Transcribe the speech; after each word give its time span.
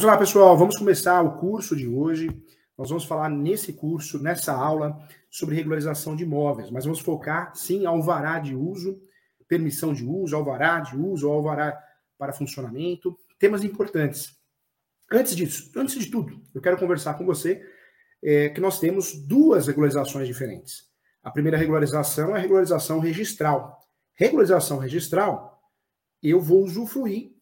Vamos 0.00 0.12
lá, 0.12 0.18
pessoal, 0.18 0.56
vamos 0.56 0.78
começar 0.78 1.20
o 1.20 1.36
curso 1.36 1.76
de 1.76 1.86
hoje. 1.86 2.30
Nós 2.78 2.88
vamos 2.88 3.04
falar 3.04 3.28
nesse 3.28 3.70
curso, 3.70 4.18
nessa 4.18 4.50
aula, 4.50 4.98
sobre 5.28 5.54
regularização 5.54 6.16
de 6.16 6.22
imóveis, 6.22 6.70
mas 6.70 6.86
vamos 6.86 7.00
focar, 7.00 7.54
sim, 7.54 7.84
alvará 7.84 8.38
de 8.38 8.56
uso, 8.56 8.98
permissão 9.46 9.92
de 9.92 10.02
uso, 10.02 10.34
alvará 10.34 10.80
de 10.80 10.96
uso, 10.96 11.30
alvará 11.30 11.78
para 12.16 12.32
funcionamento, 12.32 13.14
temas 13.38 13.62
importantes. 13.62 14.34
Antes 15.12 15.36
disso, 15.36 15.70
antes 15.76 15.98
de 15.98 16.10
tudo, 16.10 16.40
eu 16.54 16.62
quero 16.62 16.78
conversar 16.78 17.18
com 17.18 17.26
você 17.26 17.62
é, 18.24 18.48
que 18.48 18.58
nós 18.58 18.80
temos 18.80 19.12
duas 19.12 19.66
regularizações 19.66 20.26
diferentes. 20.26 20.88
A 21.22 21.30
primeira 21.30 21.58
regularização 21.58 22.34
é 22.34 22.38
a 22.38 22.40
regularização 22.40 23.00
registral. 23.00 23.78
Regularização 24.14 24.78
registral, 24.78 25.60
eu 26.22 26.40
vou 26.40 26.64
usufruir 26.64 27.38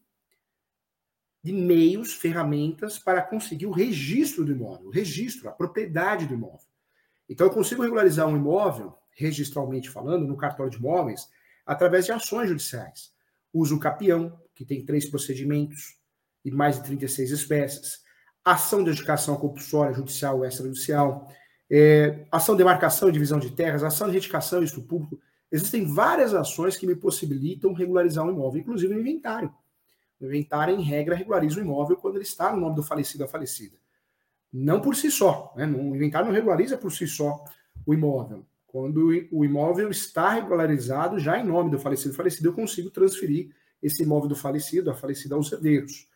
de 1.48 1.54
meios, 1.54 2.12
ferramentas 2.12 2.98
para 2.98 3.22
conseguir 3.22 3.64
o 3.64 3.70
registro 3.70 4.44
do 4.44 4.52
imóvel, 4.52 4.88
o 4.88 4.90
registro, 4.90 5.48
a 5.48 5.52
propriedade 5.52 6.26
do 6.26 6.34
imóvel. 6.34 6.68
Então, 7.26 7.46
eu 7.46 7.50
consigo 7.50 7.82
regularizar 7.82 8.26
um 8.26 8.36
imóvel, 8.36 8.94
registralmente 9.16 9.88
falando, 9.88 10.26
no 10.26 10.36
cartório 10.36 10.70
de 10.70 10.76
imóveis, 10.76 11.26
através 11.64 12.04
de 12.04 12.12
ações 12.12 12.50
judiciais. 12.50 13.14
Uso 13.50 13.78
capião, 13.78 14.38
que 14.54 14.62
tem 14.62 14.84
três 14.84 15.08
procedimentos 15.08 15.96
e 16.44 16.50
mais 16.50 16.76
de 16.76 16.84
36 16.84 17.30
espécies. 17.30 18.02
Ação 18.44 18.84
de 18.84 18.90
educação 18.90 19.34
compulsória 19.36 19.94
judicial 19.94 20.36
ou 20.36 20.44
extrajudicial. 20.44 21.32
É, 21.70 22.26
ação 22.30 22.56
de 22.56 22.58
demarcação 22.58 23.08
e 23.08 23.12
divisão 23.12 23.38
de 23.38 23.52
terras, 23.52 23.82
ação 23.82 24.08
de 24.08 24.12
retificação 24.12 24.60
e 24.60 24.66
estudo 24.66 24.86
público. 24.86 25.18
Existem 25.50 25.86
várias 25.86 26.34
ações 26.34 26.76
que 26.76 26.86
me 26.86 26.94
possibilitam 26.94 27.72
regularizar 27.72 28.26
um 28.26 28.30
imóvel, 28.30 28.60
inclusive 28.60 28.94
o 28.94 29.00
inventário. 29.00 29.50
O 30.20 30.26
inventário, 30.26 30.74
em 30.74 30.82
regra, 30.82 31.14
regulariza 31.14 31.58
o 31.58 31.62
imóvel 31.62 31.96
quando 31.96 32.16
ele 32.16 32.24
está 32.24 32.52
no 32.52 32.60
nome 32.60 32.76
do 32.76 32.82
falecido 32.82 33.24
ou 33.24 33.28
falecida. 33.28 33.76
Não 34.52 34.80
por 34.80 34.96
si 34.96 35.10
só. 35.10 35.52
Né? 35.56 35.66
O 35.66 35.94
inventário 35.94 36.26
não 36.26 36.34
regulariza 36.34 36.76
por 36.76 36.90
si 36.90 37.06
só 37.06 37.44
o 37.86 37.94
imóvel. 37.94 38.44
Quando 38.66 39.08
o 39.32 39.44
imóvel 39.44 39.90
está 39.90 40.30
regularizado, 40.30 41.18
já 41.18 41.38
em 41.38 41.44
nome 41.44 41.70
do 41.70 41.78
falecido 41.78 42.14
falecido, 42.14 42.48
eu 42.48 42.52
consigo 42.52 42.90
transferir 42.90 43.50
esse 43.82 44.02
imóvel 44.02 44.28
do 44.28 44.36
falecido, 44.36 44.90
a 44.90 44.94
falecida, 44.94 45.34
aos 45.34 45.50
herdeiros. 45.50 46.06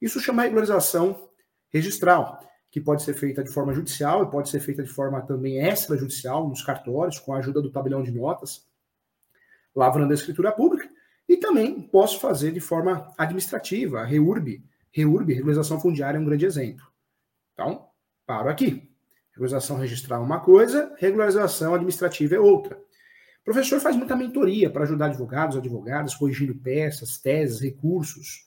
Isso 0.00 0.18
chama 0.18 0.42
regularização 0.42 1.28
registral, 1.68 2.40
que 2.70 2.80
pode 2.80 3.02
ser 3.02 3.14
feita 3.14 3.44
de 3.44 3.52
forma 3.52 3.72
judicial 3.72 4.24
e 4.24 4.30
pode 4.30 4.48
ser 4.48 4.60
feita 4.60 4.82
de 4.82 4.88
forma 4.88 5.20
também 5.22 5.58
extrajudicial, 5.58 6.48
nos 6.48 6.62
cartórios, 6.62 7.18
com 7.18 7.32
a 7.32 7.38
ajuda 7.38 7.60
do 7.60 7.70
tabelião 7.70 8.02
de 8.02 8.10
notas, 8.10 8.66
lavrando 9.74 10.12
a 10.12 10.14
escritura 10.14 10.50
pública, 10.50 10.90
e 11.30 11.36
também 11.36 11.80
posso 11.80 12.18
fazer 12.18 12.50
de 12.50 12.58
forma 12.58 13.08
administrativa, 13.16 14.04
REURB. 14.04 14.64
REURB, 14.90 15.32
regularização 15.32 15.80
fundiária, 15.80 16.18
é 16.18 16.20
um 16.20 16.24
grande 16.24 16.44
exemplo. 16.44 16.84
Então, 17.52 17.86
paro 18.26 18.48
aqui. 18.48 18.90
Regularização 19.30 19.76
registral 19.76 20.22
é 20.22 20.24
uma 20.24 20.40
coisa, 20.40 20.92
regularização 20.98 21.72
administrativa 21.72 22.34
é 22.34 22.40
outra. 22.40 22.76
O 22.76 23.44
professor 23.44 23.78
faz 23.78 23.94
muita 23.94 24.16
mentoria 24.16 24.68
para 24.68 24.82
ajudar 24.82 25.06
advogados, 25.06 25.56
advogadas, 25.56 26.16
corrigindo 26.16 26.52
peças, 26.52 27.18
teses, 27.18 27.60
recursos. 27.60 28.44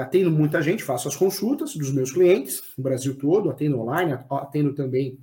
Atendo 0.00 0.32
muita 0.32 0.60
gente, 0.60 0.82
faço 0.82 1.06
as 1.06 1.14
consultas 1.14 1.76
dos 1.76 1.92
meus 1.92 2.10
clientes, 2.10 2.64
no 2.76 2.82
Brasil 2.82 3.16
todo, 3.16 3.48
atendo 3.48 3.78
online, 3.78 4.18
atendo 4.28 4.74
também 4.74 5.20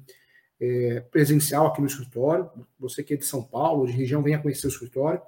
é, 0.61 1.01
presencial 1.11 1.67
aqui 1.67 1.81
no 1.81 1.87
escritório. 1.87 2.49
Você 2.79 3.03
que 3.03 3.15
é 3.15 3.17
de 3.17 3.25
São 3.25 3.43
Paulo, 3.43 3.85
de 3.85 3.91
região, 3.91 4.23
venha 4.23 4.39
conhecer 4.39 4.67
o 4.67 4.69
escritório. 4.69 5.21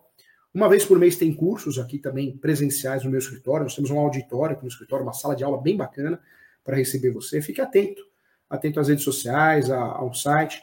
Uma 0.53 0.67
vez 0.67 0.83
por 0.83 0.99
mês 0.99 1.15
tem 1.15 1.33
cursos 1.33 1.79
aqui 1.79 1.97
também 1.97 2.35
presenciais 2.37 3.03
no 3.03 3.09
meu 3.09 3.19
escritório. 3.19 3.63
Nós 3.63 3.75
temos 3.75 3.89
um 3.89 3.97
auditório 3.97 4.55
aqui 4.55 4.63
no 4.63 4.69
escritório, 4.69 5.03
uma 5.05 5.13
sala 5.13 5.35
de 5.35 5.43
aula 5.43 5.61
bem 5.61 5.77
bacana 5.77 6.19
para 6.63 6.75
receber 6.75 7.09
você. 7.11 7.41
Fique 7.41 7.61
atento, 7.61 8.05
atento 8.49 8.79
às 8.79 8.89
redes 8.89 9.03
sociais, 9.03 9.71
ao 9.71 10.13
site. 10.13 10.61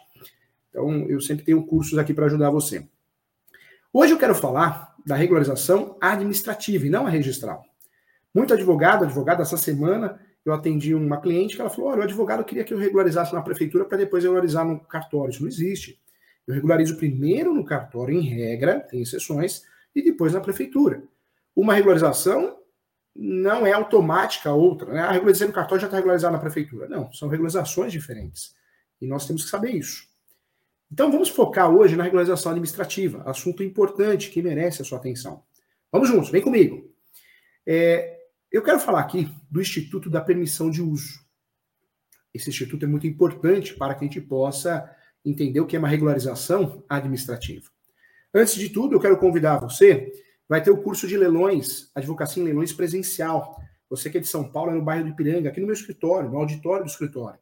Então, 0.69 1.09
eu 1.09 1.21
sempre 1.21 1.45
tenho 1.45 1.65
cursos 1.65 1.99
aqui 1.99 2.13
para 2.13 2.27
ajudar 2.27 2.51
você. 2.51 2.87
Hoje 3.91 4.13
eu 4.13 4.19
quero 4.19 4.35
falar 4.35 4.95
da 5.07 5.17
regularização 5.17 5.97
administrativa 6.01 6.87
e 6.87 6.91
não 6.91 7.07
a 7.07 7.11
registral. 7.11 7.65
Muito 8.35 8.53
advogado, 8.53 9.05
advogada, 9.05 9.43
essa 9.43 9.57
semana 9.57 10.21
eu 10.45 10.53
atendi 10.53 10.95
uma 10.95 11.19
cliente 11.19 11.57
que 11.57 11.63
ela 11.63 11.71
falou: 11.71 11.91
olha, 11.91 12.01
o 12.01 12.05
advogado 12.05 12.45
queria 12.45 12.63
que 12.63 12.75
eu 12.75 12.79
regularizasse 12.79 13.33
na 13.33 13.41
prefeitura 13.41 13.87
para 13.87 13.97
depois 13.97 14.23
regularizar 14.23 14.67
no 14.67 14.79
cartório. 14.81 15.31
Isso 15.31 15.41
não 15.41 15.49
existe. 15.49 15.99
Eu 16.47 16.55
regularizo 16.55 16.97
primeiro 16.97 17.55
no 17.55 17.65
cartório, 17.65 18.15
em 18.15 18.23
regra, 18.23 18.81
tem 18.81 19.03
exceções, 19.03 19.63
e 19.95 20.03
depois 20.03 20.33
na 20.33 20.41
prefeitura. 20.41 21.03
Uma 21.55 21.75
regularização 21.75 22.59
não 23.15 23.67
é 23.67 23.73
automática 23.73 24.51
a 24.51 24.55
outra. 24.55 24.93
Né? 24.93 25.01
A 25.01 25.11
regularização 25.11 25.49
no 25.49 25.55
cartório 25.55 25.81
já 25.81 25.87
está 25.87 25.97
regularizada 25.97 26.33
na 26.33 26.41
prefeitura. 26.41 26.89
Não, 26.89 27.13
são 27.13 27.29
regularizações 27.29 27.93
diferentes. 27.93 28.55
E 29.01 29.07
nós 29.07 29.27
temos 29.27 29.45
que 29.45 29.51
saber 29.51 29.73
isso. 29.73 30.07
Então 30.91 31.11
vamos 31.11 31.29
focar 31.29 31.71
hoje 31.71 31.97
na 31.97 32.05
regularização 32.05 32.53
administrativa, 32.53 33.23
assunto 33.27 33.63
importante 33.63 34.31
que 34.31 34.41
merece 34.41 34.81
a 34.81 34.85
sua 34.85 34.99
atenção. 34.99 35.43
Vamos 35.93 36.09
juntos, 36.09 36.31
vem 36.31 36.41
comigo. 36.41 36.91
É, 37.67 38.19
eu 38.51 38.63
quero 38.63 38.81
falar 38.81 39.01
aqui 39.01 39.31
do 39.51 39.61
Instituto 39.61 40.09
da 40.09 40.21
Permissão 40.21 40.71
de 40.71 40.81
Uso. 40.81 41.21
Esse 42.33 42.49
instituto 42.51 42.85
é 42.85 42.89
muito 42.89 43.07
importante 43.07 43.75
para 43.75 43.95
que 43.95 44.05
a 44.05 44.07
gente 44.07 44.21
possa 44.21 44.91
entender 45.25 45.61
o 45.61 45.67
que 45.67 45.77
é 45.77 45.79
uma 45.79 45.89
regularização 45.89 46.85
administrativa. 46.89 47.69
Antes 48.35 48.55
de 48.55 48.69
tudo, 48.69 48.95
eu 48.95 49.01
quero 49.01 49.17
convidar 49.17 49.59
você, 49.59 50.13
vai 50.49 50.63
ter 50.63 50.71
o 50.71 50.83
curso 50.83 51.07
de 51.07 51.17
leilões, 51.17 51.91
advocacia 51.95 52.43
em 52.43 52.47
leilões 52.47 52.73
presencial. 52.73 53.57
Você 53.89 54.11
que 54.11 54.19
é 54.19 54.21
de 54.21 54.27
São 54.27 54.45
Paulo, 54.45 54.71
é 54.71 54.75
no 54.75 54.83
bairro 54.83 55.05
do 55.05 55.11
Ipiranga, 55.11 55.49
aqui 55.49 55.61
no 55.61 55.67
meu 55.67 55.75
escritório, 55.75 56.29
no 56.29 56.39
auditório 56.39 56.85
do 56.85 56.91
escritório. 56.91 57.39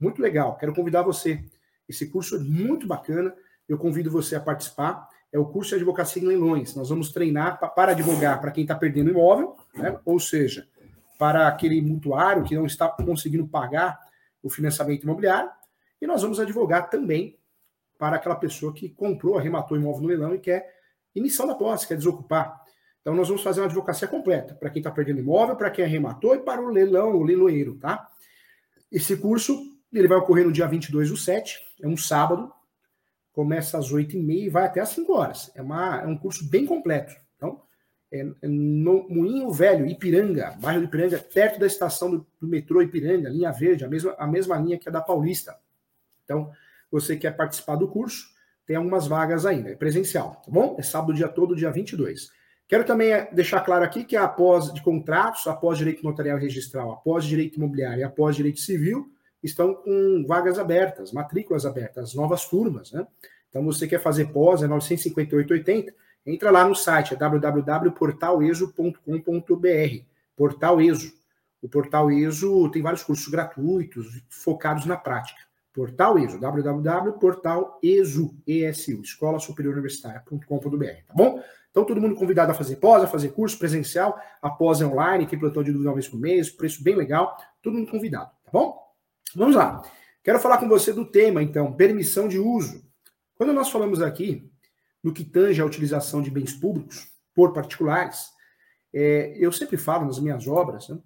Muito 0.00 0.22
legal, 0.22 0.56
quero 0.56 0.74
convidar 0.74 1.02
você. 1.02 1.44
Esse 1.86 2.06
curso 2.06 2.36
é 2.36 2.38
muito 2.38 2.86
bacana, 2.86 3.34
eu 3.68 3.76
convido 3.76 4.10
você 4.10 4.34
a 4.34 4.40
participar. 4.40 5.06
É 5.30 5.38
o 5.38 5.44
curso 5.44 5.70
de 5.70 5.76
advocacia 5.76 6.22
em 6.22 6.26
leilões. 6.26 6.74
Nós 6.74 6.88
vamos 6.88 7.12
treinar 7.12 7.58
para 7.74 7.92
advogar 7.92 8.40
para 8.40 8.50
quem 8.50 8.62
está 8.62 8.74
perdendo 8.74 9.10
imóvel, 9.10 9.56
né? 9.74 9.98
ou 10.04 10.18
seja, 10.18 10.66
para 11.18 11.46
aquele 11.48 11.82
mutuário 11.82 12.44
que 12.44 12.54
não 12.54 12.64
está 12.64 12.88
conseguindo 12.88 13.46
pagar 13.46 14.00
o 14.42 14.48
financiamento 14.48 15.02
imobiliário, 15.02 15.50
e 16.00 16.06
nós 16.06 16.22
vamos 16.22 16.40
advogar 16.40 16.88
também 16.88 17.38
para 18.00 18.16
aquela 18.16 18.34
pessoa 18.34 18.72
que 18.72 18.88
comprou, 18.88 19.36
arrematou 19.36 19.76
o 19.76 19.80
imóvel 19.80 20.00
no 20.00 20.08
leilão 20.08 20.34
e 20.34 20.38
quer 20.38 20.74
emissão 21.14 21.46
da 21.46 21.54
posse, 21.54 21.86
quer 21.86 21.98
desocupar. 21.98 22.58
Então, 23.02 23.14
nós 23.14 23.28
vamos 23.28 23.42
fazer 23.42 23.60
uma 23.60 23.66
advocacia 23.66 24.08
completa 24.08 24.54
para 24.54 24.70
quem 24.70 24.80
está 24.80 24.90
perdendo 24.90 25.20
imóvel, 25.20 25.54
para 25.54 25.70
quem 25.70 25.84
arrematou 25.84 26.34
e 26.34 26.38
para 26.38 26.62
o 26.62 26.70
leilão, 26.70 27.14
o 27.14 27.22
leiloeiro, 27.22 27.76
tá? 27.76 28.08
Esse 28.90 29.18
curso 29.18 29.54
ele 29.92 30.08
vai 30.08 30.16
ocorrer 30.16 30.46
no 30.46 30.52
dia 30.52 30.66
22 30.66 31.10
do 31.10 31.16
7, 31.16 31.58
é 31.82 31.86
um 31.86 31.96
sábado, 31.96 32.50
começa 33.32 33.76
às 33.76 33.92
8h30 33.92 34.30
e 34.30 34.48
vai 34.48 34.64
até 34.64 34.80
às 34.80 34.88
5 34.88 35.12
horas. 35.12 35.50
É, 35.54 35.60
uma, 35.60 36.00
é 36.00 36.06
um 36.06 36.16
curso 36.16 36.48
bem 36.48 36.64
completo. 36.64 37.14
Então, 37.36 37.60
é, 38.10 38.20
é 38.20 38.48
no 38.48 39.06
Moinho 39.10 39.52
Velho, 39.52 39.86
Ipiranga, 39.86 40.56
bairro 40.58 40.80
de 40.80 40.86
Ipiranga, 40.86 41.18
perto 41.18 41.60
da 41.60 41.66
estação 41.66 42.10
do, 42.10 42.26
do 42.40 42.48
metrô 42.48 42.80
Ipiranga, 42.80 43.28
linha 43.28 43.52
verde, 43.52 43.84
a 43.84 43.88
mesma, 43.88 44.16
a 44.18 44.26
mesma 44.26 44.56
linha 44.56 44.78
que 44.78 44.88
a 44.88 44.92
da 44.92 45.02
Paulista. 45.02 45.54
Então, 46.24 46.50
você 46.90 47.16
quer 47.16 47.36
participar 47.36 47.76
do 47.76 47.88
curso, 47.88 48.28
tem 48.66 48.76
algumas 48.76 49.06
vagas 49.06 49.46
ainda, 49.46 49.70
é 49.70 49.74
presencial, 49.74 50.42
tá 50.44 50.50
bom? 50.50 50.76
É 50.78 50.82
sábado 50.82 51.14
dia 51.14 51.28
todo, 51.28 51.56
dia 51.56 51.70
22. 51.70 52.30
Quero 52.68 52.84
também 52.84 53.12
eh, 53.12 53.28
deixar 53.32 53.62
claro 53.62 53.84
aqui 53.84 54.04
que 54.04 54.16
após 54.16 54.72
de 54.72 54.80
contratos, 54.82 55.46
após 55.48 55.76
direito 55.76 56.04
notarial 56.04 56.38
registral, 56.38 56.92
após 56.92 57.24
direito 57.24 57.56
imobiliário 57.56 58.00
e 58.00 58.04
após 58.04 58.36
direito 58.36 58.60
civil, 58.60 59.10
estão 59.42 59.74
com 59.74 60.24
vagas 60.26 60.58
abertas, 60.58 61.12
matrículas 61.12 61.66
abertas, 61.66 62.14
novas 62.14 62.46
turmas, 62.46 62.92
né? 62.92 63.06
Então, 63.48 63.64
você 63.64 63.86
quer 63.88 64.00
fazer 64.00 64.26
pós, 64.26 64.62
é 64.62 64.68
958,80, 64.68 65.92
entra 66.24 66.52
lá 66.52 66.64
no 66.64 66.76
site, 66.76 67.14
é 67.14 67.16
www.portaleso.com.br, 67.16 70.04
Portal 70.36 70.80
ESO. 70.80 71.12
O 71.60 71.68
Portal 71.68 72.12
ESO 72.12 72.70
tem 72.70 72.80
vários 72.80 73.02
cursos 73.02 73.26
gratuitos, 73.26 74.22
focados 74.28 74.86
na 74.86 74.96
prática. 74.96 75.49
Portal 75.72 76.18
ESU, 76.18 76.38
www.portalesu, 76.38 78.36
ESU, 78.46 79.00
Escola 79.02 79.38
Superior 79.38 79.74
Universitária.com.br, 79.74 80.86
tá 81.06 81.14
bom? 81.14 81.42
Então, 81.70 81.84
todo 81.84 82.00
mundo 82.00 82.16
convidado 82.16 82.50
a 82.50 82.54
fazer 82.54 82.76
pós, 82.76 83.04
a 83.04 83.06
fazer 83.06 83.28
curso 83.28 83.56
presencial, 83.58 84.18
a 84.42 84.50
pós 84.50 84.80
é 84.80 84.86
online, 84.86 85.26
tem 85.26 85.38
plantão 85.38 85.62
de 85.62 85.70
dúvida 85.70 85.88
uma 85.90 85.94
vez 85.94 86.08
por 86.08 86.18
mês, 86.18 86.50
preço 86.50 86.82
bem 86.82 86.96
legal, 86.96 87.36
todo 87.62 87.74
mundo 87.74 87.90
convidado, 87.90 88.30
tá 88.44 88.50
bom? 88.52 88.76
Vamos 89.34 89.54
lá. 89.54 89.80
Quero 90.24 90.40
falar 90.40 90.58
com 90.58 90.68
você 90.68 90.92
do 90.92 91.04
tema, 91.04 91.42
então, 91.42 91.72
permissão 91.72 92.26
de 92.26 92.38
uso. 92.38 92.84
Quando 93.36 93.52
nós 93.52 93.70
falamos 93.70 94.02
aqui 94.02 94.50
no 95.02 95.12
que 95.14 95.24
tange 95.24 95.62
a 95.62 95.64
utilização 95.64 96.20
de 96.20 96.30
bens 96.30 96.52
públicos 96.52 97.08
por 97.34 97.52
particulares, 97.52 98.26
é, 98.92 99.32
eu 99.36 99.52
sempre 99.52 99.76
falo 99.76 100.04
nas 100.04 100.18
minhas 100.18 100.46
obras, 100.48 100.88
né, 100.88 100.98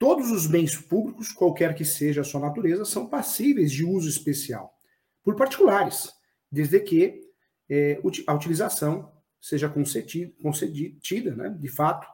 Todos 0.00 0.30
os 0.30 0.46
bens 0.46 0.74
públicos, 0.74 1.30
qualquer 1.30 1.74
que 1.74 1.84
seja 1.84 2.22
a 2.22 2.24
sua 2.24 2.40
natureza, 2.40 2.86
são 2.86 3.06
passíveis 3.06 3.70
de 3.70 3.84
uso 3.84 4.08
especial 4.08 4.74
por 5.22 5.36
particulares, 5.36 6.10
desde 6.50 6.80
que 6.80 7.20
é, 7.68 8.00
a 8.26 8.32
utilização 8.32 9.12
seja 9.38 9.68
concedida, 9.68 10.32
concedida 10.40 11.36
né, 11.36 11.50
de 11.50 11.68
fato, 11.68 12.06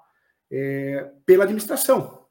é, 0.51 1.13
pela 1.25 1.45
administração. 1.45 2.27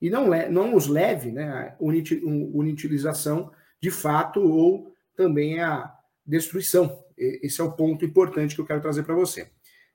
e 0.00 0.08
não, 0.08 0.26
não 0.50 0.74
os 0.74 0.86
leve 0.86 1.30
né, 1.30 1.50
à 1.50 1.76
inutilização 1.82 3.52
de 3.78 3.90
fato 3.90 4.40
ou 4.40 4.90
também 5.14 5.60
à 5.60 5.94
destruição. 6.24 7.04
Esse 7.14 7.60
é 7.60 7.64
o 7.64 7.72
ponto 7.72 8.06
importante 8.06 8.54
que 8.54 8.60
eu 8.62 8.66
quero 8.66 8.80
trazer 8.80 9.02
para 9.02 9.14
você. 9.14 9.50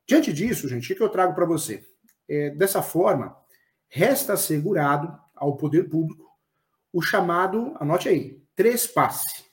Diante 0.05 0.31
disso, 0.31 0.69
gente, 0.69 0.93
o 0.93 0.95
que 0.95 1.01
eu 1.01 1.09
trago 1.09 1.33
para 1.33 1.47
você? 1.47 1.83
É, 2.27 2.51
dessa 2.51 2.83
forma, 2.83 3.35
resta 3.89 4.33
assegurado 4.33 5.11
ao 5.35 5.57
poder 5.57 5.89
público 5.89 6.29
o 6.91 7.01
chamado, 7.01 7.75
anote 7.79 8.09
aí, 8.09 8.41
trespasse. 8.55 9.45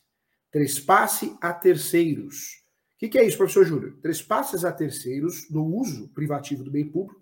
Trespasse 0.51 1.37
a 1.41 1.53
terceiros. 1.53 2.65
O 2.95 2.99
que, 2.99 3.09
que, 3.09 3.19
é 3.19 3.25
isso, 3.25 3.37
professor 3.37 3.65
Júlio? 3.65 3.99
Trespasses 4.01 4.65
a 4.65 4.73
terceiros 4.73 5.47
do 5.51 5.63
uso 5.63 6.09
privativo 6.15 6.65
do 6.65 6.71
bem 6.71 6.89
público, 6.89 7.21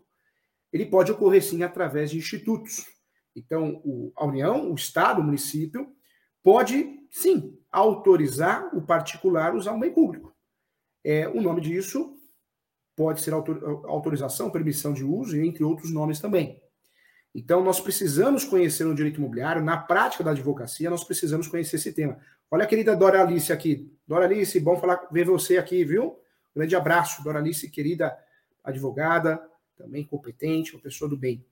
ele 0.73 0.87
pode 0.87 1.11
ocorrer 1.11 1.43
sim 1.43 1.63
através 1.63 2.11
de 2.11 2.19
institutos. 2.19 2.87
Então, 3.35 3.81
o, 3.85 4.13
a 4.17 4.25
União, 4.25 4.71
o 4.71 4.75
Estado, 4.75 5.21
o 5.21 5.25
município, 5.25 5.93
pode 6.43 7.01
sim 7.11 7.59
autorizar 7.73 8.77
o 8.77 8.83
particular 8.83 9.55
usar 9.55 9.73
um 9.73 9.81
bem 9.81 9.93
público. 9.93 10.33
É, 11.03 11.29
o 11.29 11.41
nome 11.41 11.61
disso 11.61 12.17
pode 12.97 13.21
ser 13.21 13.35
autorização, 13.35 14.51
permissão 14.51 14.93
de 14.93 15.05
uso, 15.05 15.37
entre 15.37 15.65
outros 15.65 15.93
nomes 15.93 16.21
também. 16.21 16.63
Então, 17.35 17.65
nós 17.65 17.81
precisamos 17.81 18.45
conhecer 18.45 18.85
o 18.85 18.95
direito 18.95 19.19
imobiliário, 19.19 19.63
na 19.63 19.77
prática 19.77 20.23
da 20.23 20.31
advocacia, 20.31 20.89
nós 20.89 21.03
precisamos 21.03 21.49
conhecer 21.49 21.77
esse 21.77 21.93
tema. 21.93 22.19
Olha 22.51 22.65
a 22.65 22.67
querida 22.67 22.95
Dora 22.95 23.21
Alice 23.21 23.53
aqui. 23.53 23.93
Dora 24.07 24.27
Alice, 24.27 24.59
bom 24.61 24.79
falar, 24.79 25.09
ver 25.11 25.25
você 25.25 25.59
aqui, 25.59 25.85
viu? 25.85 26.17
Grande 26.55 26.77
abraço, 26.77 27.25
Dora 27.25 27.41
Alice, 27.41 27.69
querida 27.69 28.17
advogada, 28.63 29.43
também 29.77 30.05
competente, 30.05 30.75
uma 30.75 30.81
pessoa 30.81 31.09
do 31.09 31.17
bem. 31.17 31.45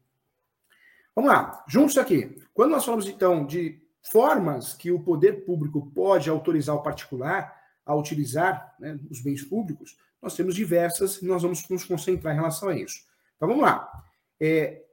Vamos 1.15 1.31
lá, 1.31 1.65
juntos 1.67 1.99
aqui. 1.99 2.41
Quando 2.55 2.71
nós 2.71 2.85
falamos, 2.85 3.09
então, 3.09 3.45
de 3.45 3.83
formas 4.01 4.75
que 4.75 4.91
o 4.91 5.01
poder 5.01 5.45
público 5.45 5.91
pode 5.93 6.31
autorizar 6.31 6.77
o 6.77 6.83
particular 6.83 7.61
a 7.85 7.95
utilizar 7.95 8.75
né, 8.79 8.99
os 9.11 9.21
bens 9.21 9.43
públicos, 9.43 9.97
nós 10.23 10.37
temos 10.37 10.55
diversas 10.55 11.21
e 11.21 11.27
nós 11.27 11.43
vamos 11.43 11.69
nos 11.69 11.85
concentrar 11.85 12.33
em 12.33 12.37
relação 12.37 12.69
a 12.69 12.77
isso. 12.77 13.05
Então 13.37 13.49
vamos 13.49 13.65
lá. 13.65 13.91
É, 14.41 14.85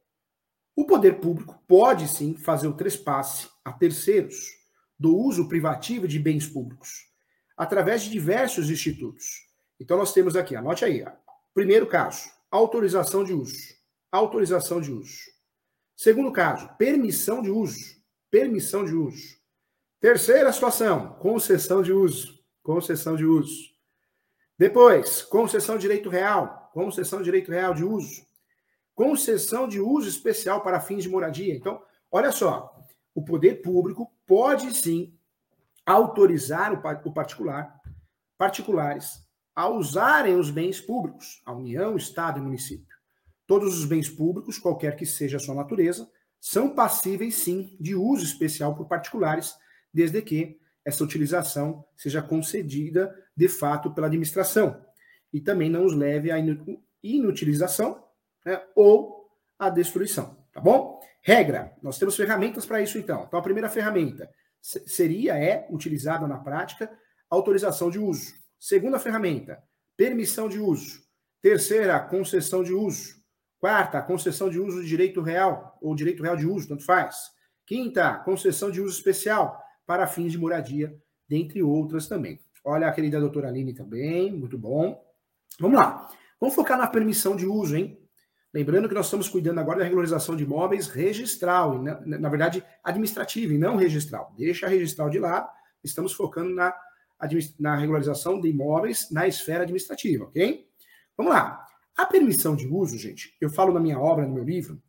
o 0.79 0.85
poder 0.85 1.19
público 1.19 1.61
pode 1.67 2.07
sim 2.07 2.37
fazer 2.37 2.65
o 2.65 2.73
trespasse 2.73 3.49
a 3.65 3.73
terceiros 3.73 4.37
do 4.97 5.13
uso 5.13 5.49
privativo 5.49 6.07
de 6.07 6.17
bens 6.17 6.47
públicos 6.47 7.05
através 7.57 8.03
de 8.03 8.09
diversos 8.09 8.69
institutos. 8.69 9.45
Então 9.77 9.97
nós 9.97 10.13
temos 10.13 10.37
aqui, 10.37 10.55
anote 10.55 10.85
aí, 10.85 11.05
primeiro 11.53 11.85
caso, 11.85 12.31
autorização 12.49 13.25
de 13.25 13.33
uso. 13.33 13.57
Autorização 14.09 14.79
de 14.79 14.89
uso. 14.89 15.19
Segundo 15.97 16.31
caso, 16.31 16.69
permissão 16.77 17.41
de 17.41 17.49
uso. 17.49 18.01
Permissão 18.31 18.85
de 18.85 18.95
uso. 18.95 19.37
Terceira 19.99 20.49
situação, 20.53 21.11
concessão 21.19 21.83
de 21.83 21.91
uso. 21.91 22.39
Concessão 22.63 23.17
de 23.17 23.25
uso. 23.25 23.69
Depois, 24.57 25.23
concessão 25.23 25.75
de 25.75 25.81
direito 25.81 26.09
real, 26.09 26.71
concessão 26.73 27.19
de 27.19 27.25
direito 27.25 27.51
real 27.51 27.73
de 27.73 27.83
uso, 27.83 28.28
concessão 28.99 29.65
de 29.65 29.79
uso 29.79 30.09
especial 30.09 30.59
para 30.59 30.81
fins 30.81 31.03
de 31.03 31.09
moradia. 31.09 31.55
Então, 31.55 31.81
olha 32.11 32.33
só, 32.33 32.85
o 33.15 33.23
poder 33.23 33.61
público 33.61 34.11
pode 34.27 34.75
sim 34.75 35.17
autorizar 35.85 36.73
o 36.73 37.13
particular, 37.13 37.79
particulares 38.37 39.25
a 39.55 39.69
usarem 39.69 40.35
os 40.35 40.51
bens 40.51 40.81
públicos, 40.81 41.41
a 41.45 41.53
União, 41.53 41.95
Estado 41.95 42.39
e 42.39 42.41
município. 42.41 42.93
Todos 43.47 43.79
os 43.79 43.85
bens 43.85 44.09
públicos, 44.09 44.59
qualquer 44.59 44.97
que 44.97 45.05
seja 45.05 45.37
a 45.37 45.39
sua 45.39 45.55
natureza, 45.55 46.05
são 46.37 46.75
passíveis 46.75 47.35
sim 47.35 47.77
de 47.79 47.95
uso 47.95 48.25
especial 48.25 48.75
por 48.75 48.85
particulares, 48.85 49.55
desde 49.93 50.21
que 50.21 50.59
essa 50.83 51.05
utilização 51.05 51.85
seja 51.95 52.21
concedida 52.21 53.15
de 53.33 53.47
fato 53.47 53.93
pela 53.93 54.07
administração 54.07 54.83
e 55.31 55.39
também 55.39 55.69
não 55.69 55.85
os 55.85 55.95
leve 55.95 56.31
à 56.31 56.35
inutilização 57.01 58.08
né, 58.49 58.61
ou 58.75 59.29
à 59.57 59.69
destruição, 59.69 60.37
tá 60.51 60.59
bom? 60.59 60.99
Regra, 61.21 61.73
nós 61.83 61.99
temos 61.99 62.15
ferramentas 62.15 62.65
para 62.65 62.81
isso 62.81 62.97
então. 62.97 63.25
Então 63.27 63.39
a 63.39 63.43
primeira 63.43 63.69
ferramenta 63.69 64.29
seria, 64.61 65.37
é 65.37 65.67
utilizada 65.69 66.27
na 66.27 66.39
prática, 66.39 66.89
autorização 67.29 67.89
de 67.89 67.99
uso. 67.99 68.33
Segunda 68.59 68.99
ferramenta, 68.99 69.61
permissão 69.95 70.49
de 70.49 70.59
uso. 70.59 71.01
Terceira, 71.41 71.99
concessão 71.99 72.63
de 72.63 72.73
uso. 72.73 73.19
Quarta, 73.59 74.01
concessão 74.01 74.49
de 74.49 74.59
uso 74.59 74.81
de 74.81 74.87
direito 74.87 75.21
real 75.21 75.77
ou 75.81 75.93
direito 75.93 76.23
real 76.23 76.35
de 76.35 76.47
uso, 76.47 76.69
tanto 76.69 76.83
faz. 76.83 77.15
Quinta, 77.65 78.15
concessão 78.19 78.71
de 78.71 78.81
uso 78.81 78.97
especial 78.97 79.61
para 79.85 80.07
fins 80.07 80.31
de 80.31 80.37
moradia, 80.37 80.97
dentre 81.27 81.61
outras 81.61 82.07
também. 82.07 82.39
Olha 82.65 82.87
a 82.87 82.91
querida 82.91 83.19
doutora 83.19 83.49
Aline 83.49 83.73
também, 83.73 84.31
muito 84.31 84.57
bom. 84.57 85.03
Vamos 85.59 85.77
lá. 85.77 86.07
Vamos 86.39 86.55
focar 86.55 86.77
na 86.77 86.87
permissão 86.87 87.35
de 87.35 87.45
uso, 87.45 87.75
hein? 87.75 87.98
Lembrando 88.53 88.89
que 88.89 88.95
nós 88.95 89.05
estamos 89.05 89.29
cuidando 89.29 89.59
agora 89.59 89.79
da 89.79 89.83
regularização 89.83 90.35
de 90.35 90.43
imóveis 90.43 90.87
registral, 90.87 91.81
na, 91.81 91.99
na 92.01 92.29
verdade, 92.29 92.63
administrativa 92.83 93.53
e 93.53 93.59
não 93.59 93.75
registral. 93.75 94.33
Deixa 94.35 94.65
a 94.65 94.69
registral 94.69 95.09
de 95.09 95.19
lado, 95.19 95.47
estamos 95.83 96.13
focando 96.13 96.53
na, 96.55 96.73
na 97.59 97.75
regularização 97.75 98.41
de 98.41 98.49
imóveis 98.49 99.09
na 99.11 99.27
esfera 99.27 99.63
administrativa, 99.63 100.25
ok? 100.25 100.67
Vamos 101.15 101.31
lá. 101.31 101.63
A 101.95 102.05
permissão 102.05 102.55
de 102.55 102.67
uso, 102.67 102.97
gente, 102.97 103.35
eu 103.39 103.49
falo 103.49 103.73
na 103.73 103.79
minha 103.79 103.99
obra, 103.99 104.25
no 104.25 104.33
meu 104.33 104.43
livro, 104.43 104.81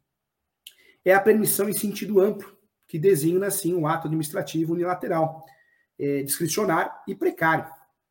é 1.04 1.12
a 1.12 1.20
permissão 1.20 1.68
em 1.68 1.72
sentido 1.72 2.20
amplo 2.20 2.56
que 2.86 2.98
designa, 2.98 3.48
assim, 3.48 3.74
um 3.74 3.86
ato 3.86 4.06
administrativo 4.06 4.72
unilateral, 4.72 5.44
é, 5.98 6.22
discricionário 6.22 6.90
e 7.06 7.14
precário, 7.14 7.66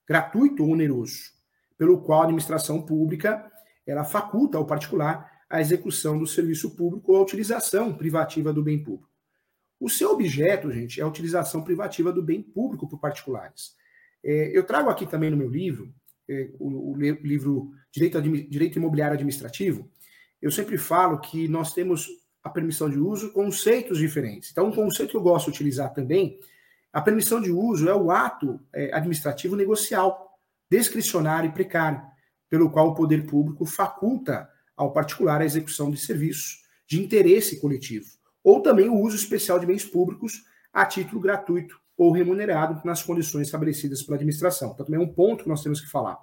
gratuito 0.08 0.64
ou 0.64 0.72
oneroso, 0.72 1.32
pelo 1.78 2.02
qual 2.02 2.22
a 2.22 2.24
administração 2.26 2.82
pública 2.82 3.52
ela 3.86 4.04
faculta 4.04 4.58
ao 4.58 4.66
particular 4.66 5.39
a 5.50 5.60
execução 5.60 6.18
do 6.18 6.28
serviço 6.28 6.76
público 6.76 7.12
ou 7.12 7.18
a 7.18 7.22
utilização 7.22 7.94
privativa 7.94 8.54
do 8.54 8.62
bem 8.62 8.84
público. 8.84 9.10
O 9.80 9.90
seu 9.90 10.12
objeto, 10.12 10.72
gente, 10.72 11.00
é 11.00 11.04
a 11.04 11.08
utilização 11.08 11.64
privativa 11.64 12.12
do 12.12 12.22
bem 12.22 12.42
público 12.42 12.88
por 12.88 13.00
particulares. 13.00 13.74
É, 14.24 14.56
eu 14.56 14.64
trago 14.64 14.90
aqui 14.90 15.08
também 15.08 15.30
no 15.30 15.38
meu 15.38 15.50
livro, 15.50 15.94
é, 16.30 16.52
o, 16.60 16.92
o, 16.92 16.98
livro 16.98 17.72
Direito, 17.92 18.22
Direito 18.22 18.78
Imobiliário 18.78 19.16
Administrativo, 19.16 19.90
eu 20.42 20.52
sempre 20.52 20.78
falo 20.78 21.20
que 21.20 21.48
nós 21.48 21.74
temos 21.74 22.08
a 22.44 22.50
permissão 22.50 22.90
de 22.90 23.00
uso 23.00 23.32
conceitos 23.32 23.98
diferentes. 23.98 24.52
Então, 24.52 24.68
um 24.68 24.72
conceito 24.72 25.12
que 25.12 25.18
eu 25.18 25.22
gosto 25.22 25.46
de 25.46 25.52
utilizar 25.52 25.94
também, 25.94 26.40
a 26.92 27.02
permissão 27.02 27.42
de 27.42 27.52
uso 27.52 27.90
é 27.90 27.96
o 27.96 28.12
ato 28.12 28.60
é, 28.74 28.94
administrativo 28.94 29.56
negocial, 29.56 30.38
discricionário 30.70 31.50
e 31.50 31.54
precário, 31.54 32.02
pelo 32.50 32.70
qual 32.70 32.90
o 32.90 32.96
poder 32.96 33.26
público 33.26 33.66
faculta 33.66 34.50
ao 34.80 34.94
particular 34.94 35.42
a 35.42 35.46
execução 35.46 35.92
de 35.92 35.98
serviços 35.98 36.64
de 36.88 37.04
interesse 37.04 37.60
coletivo, 37.60 38.08
ou 38.42 38.62
também 38.62 38.88
o 38.88 38.96
uso 38.96 39.18
especial 39.18 39.60
de 39.60 39.66
bens 39.66 39.84
públicos 39.84 40.46
a 40.72 40.86
título 40.86 41.20
gratuito 41.20 41.78
ou 41.98 42.14
remunerado 42.14 42.82
nas 42.86 43.04
condições 43.04 43.48
estabelecidas 43.48 44.02
pela 44.02 44.16
administração. 44.16 44.72
Então, 44.72 44.86
também 44.86 45.02
é 45.02 45.04
um 45.04 45.14
ponto 45.14 45.44
que 45.44 45.50
nós 45.50 45.62
temos 45.62 45.82
que 45.82 45.90
falar. 45.90 46.18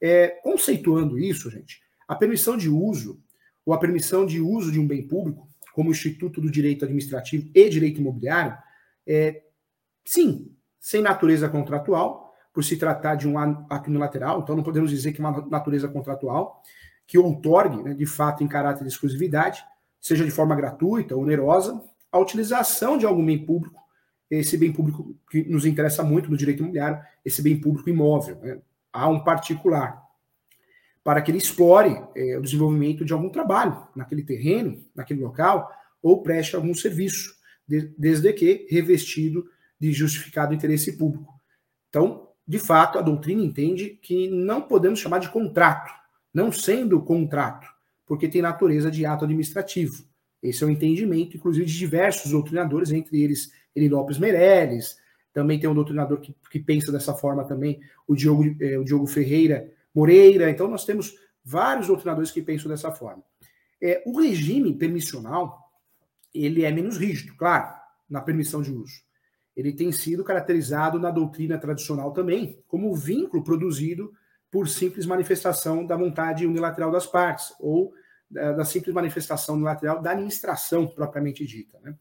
É, 0.00 0.28
conceituando 0.42 1.18
isso, 1.18 1.50
gente, 1.50 1.82
a 2.08 2.14
permissão 2.14 2.56
de 2.56 2.70
uso 2.70 3.22
ou 3.64 3.74
a 3.74 3.78
permissão 3.78 4.24
de 4.24 4.40
uso 4.40 4.72
de 4.72 4.80
um 4.80 4.86
bem 4.86 5.06
público, 5.06 5.46
como 5.74 5.90
Instituto 5.90 6.40
do 6.40 6.50
Direito 6.50 6.86
Administrativo 6.86 7.50
e 7.54 7.68
Direito 7.68 8.00
Imobiliário, 8.00 8.56
é, 9.06 9.42
sim, 10.02 10.56
sem 10.80 11.02
natureza 11.02 11.46
contratual, 11.46 12.32
por 12.52 12.64
se 12.64 12.78
tratar 12.78 13.16
de 13.16 13.28
um 13.28 13.38
ato 13.38 13.90
unilateral, 13.90 14.40
então 14.40 14.56
não 14.56 14.62
podemos 14.62 14.90
dizer 14.90 15.12
que 15.12 15.20
é 15.20 15.24
uma 15.24 15.46
natureza 15.46 15.88
contratual, 15.88 16.62
que 17.06 17.18
outorgue, 17.18 17.82
né, 17.82 17.94
de 17.94 18.06
fato, 18.06 18.42
em 18.42 18.48
caráter 18.48 18.82
de 18.82 18.88
exclusividade, 18.88 19.64
seja 20.00 20.24
de 20.24 20.30
forma 20.30 20.56
gratuita 20.56 21.14
ou 21.14 21.22
onerosa, 21.22 21.82
a 22.10 22.18
utilização 22.18 22.98
de 22.98 23.06
algum 23.06 23.24
bem 23.24 23.44
público, 23.44 23.80
esse 24.30 24.56
bem 24.56 24.72
público 24.72 25.14
que 25.30 25.42
nos 25.44 25.66
interessa 25.66 26.02
muito 26.02 26.30
no 26.30 26.36
direito 26.36 26.60
imobiliário, 26.60 27.02
esse 27.24 27.42
bem 27.42 27.60
público 27.60 27.88
imóvel, 27.90 28.36
né, 28.40 28.58
a 28.92 29.08
um 29.08 29.22
particular 29.22 30.02
para 31.04 31.20
que 31.20 31.30
ele 31.30 31.38
explore 31.38 32.00
é, 32.14 32.38
o 32.38 32.42
desenvolvimento 32.42 33.04
de 33.04 33.12
algum 33.12 33.28
trabalho 33.28 33.86
naquele 33.94 34.22
terreno, 34.22 34.84
naquele 34.94 35.20
local, 35.20 35.70
ou 36.02 36.22
preste 36.22 36.54
algum 36.54 36.74
serviço, 36.74 37.34
de, 37.66 37.92
desde 37.98 38.32
que 38.32 38.66
revestido 38.70 39.44
de 39.78 39.92
justificado 39.92 40.54
interesse 40.54 40.96
público. 40.96 41.32
Então, 41.88 42.28
de 42.46 42.58
fato, 42.58 42.98
a 42.98 43.02
doutrina 43.02 43.42
entende 43.42 43.98
que 44.02 44.28
não 44.28 44.62
podemos 44.62 45.00
chamar 45.00 45.18
de 45.18 45.28
contrato, 45.28 45.92
não 46.32 46.50
sendo 46.50 47.00
contrato, 47.00 47.66
porque 48.06 48.28
tem 48.28 48.42
natureza 48.42 48.90
de 48.90 49.04
ato 49.06 49.24
administrativo. 49.24 50.04
Esse 50.42 50.64
é 50.64 50.66
o 50.66 50.70
entendimento, 50.70 51.36
inclusive, 51.36 51.66
de 51.66 51.78
diversos 51.78 52.30
doutrinadores, 52.30 52.90
entre 52.90 53.22
eles 53.22 53.52
Eli 53.74 53.88
Lopes 53.88 54.18
Meirelles, 54.18 54.96
também 55.32 55.58
tem 55.58 55.68
um 55.68 55.74
doutrinador 55.74 56.20
que, 56.20 56.34
que 56.50 56.60
pensa 56.60 56.92
dessa 56.92 57.14
forma 57.14 57.44
também, 57.44 57.80
o 58.06 58.14
Diogo, 58.14 58.44
eh, 58.60 58.78
o 58.78 58.84
Diogo 58.84 59.06
Ferreira, 59.06 59.72
Moreira. 59.94 60.50
Então, 60.50 60.68
nós 60.68 60.84
temos 60.84 61.14
vários 61.44 61.86
doutrinadores 61.86 62.30
que 62.30 62.42
pensam 62.42 62.70
dessa 62.70 62.92
forma. 62.92 63.22
É, 63.80 64.02
o 64.06 64.20
regime 64.20 64.74
permissional 64.74 65.70
ele 66.34 66.64
é 66.64 66.70
menos 66.70 66.96
rígido, 66.96 67.34
claro, 67.36 67.74
na 68.08 68.20
permissão 68.20 68.62
de 68.62 68.70
uso. 68.70 69.02
Ele 69.56 69.72
tem 69.72 69.92
sido 69.92 70.24
caracterizado 70.24 70.98
na 70.98 71.10
doutrina 71.10 71.58
tradicional 71.58 72.12
também 72.12 72.62
como 72.66 72.94
vínculo 72.94 73.44
produzido 73.44 74.12
por 74.52 74.68
simples 74.68 75.06
manifestação 75.06 75.84
da 75.86 75.96
vontade 75.96 76.46
unilateral 76.46 76.90
das 76.90 77.06
partes, 77.06 77.54
ou 77.58 77.94
da, 78.30 78.52
da 78.52 78.64
simples 78.66 78.94
manifestação 78.94 79.54
unilateral 79.54 80.02
da 80.02 80.10
administração 80.10 80.86
propriamente 80.86 81.46
dita. 81.46 81.80
Né? 81.82 81.96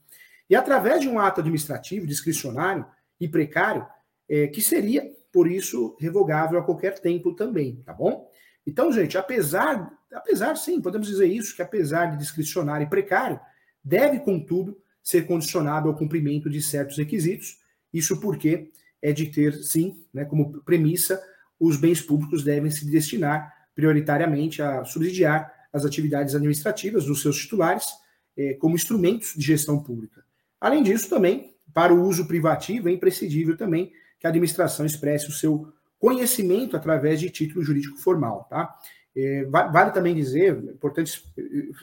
E 0.49 0.55
através 0.55 0.99
de 0.99 1.07
um 1.07 1.17
ato 1.17 1.39
administrativo 1.39 2.05
discricionário 2.05 2.85
e 3.17 3.27
precário, 3.27 3.87
é, 4.29 4.47
que 4.47 4.61
seria, 4.61 5.09
por 5.31 5.49
isso, 5.49 5.95
revogável 5.97 6.59
a 6.59 6.63
qualquer 6.63 6.99
tempo 6.99 7.33
também, 7.33 7.77
tá 7.85 7.93
bom? 7.93 8.29
Então, 8.67 8.91
gente, 8.91 9.17
apesar, 9.17 9.89
apesar 10.11 10.57
sim, 10.57 10.81
podemos 10.81 11.07
dizer 11.07 11.27
isso, 11.27 11.55
que 11.55 11.61
apesar 11.61 12.07
de 12.07 12.17
discricionário 12.17 12.85
e 12.85 12.89
precário, 12.89 13.39
deve, 13.81 14.19
contudo, 14.19 14.77
ser 15.01 15.25
condicionado 15.25 15.87
ao 15.87 15.95
cumprimento 15.95 16.49
de 16.49 16.61
certos 16.61 16.97
requisitos, 16.97 17.59
isso 17.93 18.19
porque 18.19 18.69
é 19.01 19.13
de 19.13 19.27
ter, 19.27 19.53
sim, 19.53 20.05
né, 20.13 20.25
como 20.25 20.61
premissa, 20.63 21.21
os 21.61 21.77
bens 21.77 22.01
públicos 22.01 22.43
devem 22.43 22.71
se 22.71 22.89
destinar 22.89 23.53
prioritariamente 23.75 24.63
a 24.63 24.83
subsidiar 24.83 25.53
as 25.71 25.85
atividades 25.85 26.33
administrativas 26.33 27.05
dos 27.05 27.21
seus 27.21 27.37
titulares 27.37 27.85
eh, 28.35 28.55
como 28.55 28.75
instrumentos 28.75 29.33
de 29.35 29.45
gestão 29.45 29.81
pública. 29.81 30.25
Além 30.59 30.81
disso, 30.81 31.07
também, 31.07 31.53
para 31.71 31.93
o 31.93 32.03
uso 32.03 32.27
privativo, 32.27 32.89
é 32.89 32.91
imprescindível 32.91 33.55
também 33.55 33.93
que 34.19 34.25
a 34.25 34.29
administração 34.29 34.85
expresse 34.85 35.29
o 35.29 35.31
seu 35.31 35.71
conhecimento 35.99 36.75
através 36.75 37.19
de 37.19 37.29
título 37.29 37.63
jurídico 37.63 37.97
formal. 37.99 38.47
Tá? 38.49 38.75
É, 39.15 39.45
vale 39.45 39.91
também 39.91 40.15
dizer, 40.15 40.55
é 40.55 40.71
importante 40.71 41.23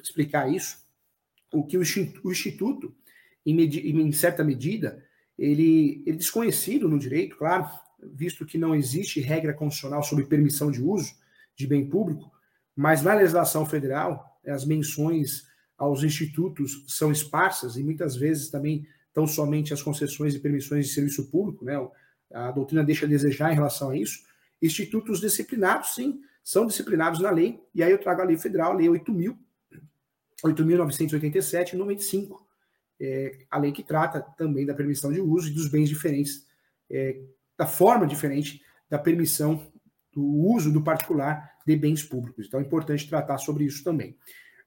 explicar 0.03 0.53
isso, 0.53 0.79
o 1.53 1.65
que 1.65 1.79
o 1.79 1.83
Instituto, 1.83 2.93
em, 3.47 3.61
em 3.61 4.13
certa 4.13 4.43
medida, 4.43 5.03
ele, 5.39 6.03
ele 6.05 6.17
é 6.17 6.19
desconhecido 6.19 6.89
no 6.89 6.99
direito, 6.99 7.37
claro, 7.37 7.71
visto 8.03 8.47
que 8.47 8.59
não 8.59 8.75
existe 8.75 9.21
regra 9.21 9.53
constitucional 9.53 10.03
sobre 10.03 10.27
permissão 10.27 10.71
de 10.71 10.83
uso 10.83 11.15
de 11.57 11.67
bem 11.67 11.89
público, 11.89 12.31
mas 12.75 13.03
na 13.03 13.15
legislação 13.15 13.67
federal, 13.67 14.39
as 14.47 14.65
menções 14.65 15.47
aos 15.77 16.03
institutos 16.03 16.85
são 16.89 17.11
esparsas 17.11 17.77
e 17.77 17.83
muitas 17.83 18.17
vezes 18.17 18.51
também 18.51 18.87
tão 19.13 19.27
somente 19.27 19.73
as 19.73 19.83
concessões 19.83 20.35
e 20.35 20.39
permissões 20.39 20.87
de 20.87 20.93
serviço 20.93 21.31
público, 21.31 21.65
né? 21.65 21.75
A 22.33 22.51
doutrina 22.51 22.85
deixa 22.85 23.07
a 23.07 23.09
desejar 23.09 23.51
em 23.51 23.55
relação 23.55 23.91
a 23.91 23.97
isso. 23.97 24.21
Institutos 24.61 25.21
disciplinados, 25.21 25.95
sim, 25.95 26.21
são 26.45 26.67
disciplinados 26.67 27.21
na 27.21 27.31
lei, 27.31 27.61
e 27.75 27.83
aí 27.83 27.91
eu 27.91 27.99
trago 27.99 28.23
a 28.23 28.25
lei 28.25 28.37
federal, 28.37 28.73
a 28.73 28.77
lei 28.77 28.89
8.000, 28.89 29.37
8.987 30.45 31.73
e 31.73 31.77
95, 31.77 32.47
é, 33.01 33.39
a 33.51 33.59
lei 33.59 33.73
que 33.73 33.83
trata 33.83 34.21
também 34.37 34.67
da 34.67 34.75
permissão 34.75 35.13
de 35.13 35.21
uso 35.21 35.49
e 35.49 35.55
dos 35.55 35.69
bens 35.69 35.89
diferentes, 35.89 36.47
é, 36.91 37.21
da 37.59 37.67
forma 37.67 38.07
diferente 38.07 38.63
da 38.89 38.99
permissão 38.99 39.67
do 40.15 40.23
uso 40.23 40.73
do 40.73 40.83
particular 40.83 41.53
de 41.67 41.77
bens 41.77 42.03
públicos. 42.03 42.47
Então 42.47 42.61
é 42.61 42.63
importante 42.63 43.09
tratar 43.09 43.37
sobre 43.39 43.65
isso 43.65 43.85
também. 43.85 44.17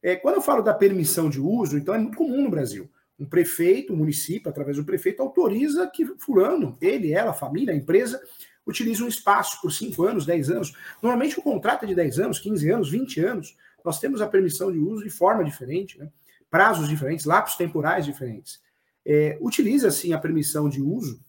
É, 0.03 0.15
quando 0.15 0.35
eu 0.35 0.41
falo 0.41 0.61
da 0.61 0.73
permissão 0.73 1.29
de 1.29 1.39
uso, 1.39 1.77
então 1.77 1.95
é 1.95 1.97
muito 1.97 2.17
comum 2.17 2.43
no 2.43 2.49
Brasil. 2.49 2.89
Um 3.17 3.25
prefeito, 3.25 3.93
um 3.93 3.97
município, 3.97 4.49
através 4.49 4.77
do 4.77 4.83
prefeito, 4.83 5.21
autoriza 5.21 5.87
que 5.87 6.05
fulano, 6.17 6.77
ele, 6.81 7.13
ela, 7.13 7.31
a 7.31 7.35
família, 7.35 7.73
a 7.73 7.77
empresa, 7.77 8.21
utilize 8.65 9.01
um 9.01 9.07
espaço 9.07 9.61
por 9.61 9.71
5 9.71 10.03
anos, 10.03 10.25
10 10.25 10.49
anos. 10.49 10.73
Normalmente 11.01 11.39
o 11.39 11.41
contrato 11.41 11.85
é 11.85 11.87
de 11.87 11.95
10 11.95 12.19
anos, 12.19 12.39
15 12.39 12.69
anos, 12.69 12.89
20 12.89 13.19
anos. 13.19 13.57
Nós 13.85 13.99
temos 13.99 14.21
a 14.21 14.27
permissão 14.27 14.71
de 14.71 14.79
uso 14.79 15.03
de 15.03 15.09
forma 15.09 15.43
diferente, 15.43 15.97
né? 15.99 16.09
prazos 16.49 16.89
diferentes, 16.89 17.25
lapsos 17.25 17.57
temporais 17.57 18.05
diferentes. 18.05 18.59
É, 19.05 19.37
utiliza, 19.39 19.87
assim, 19.87 20.13
a 20.13 20.19
permissão 20.19 20.67
de 20.67 20.81
uso 20.81 21.23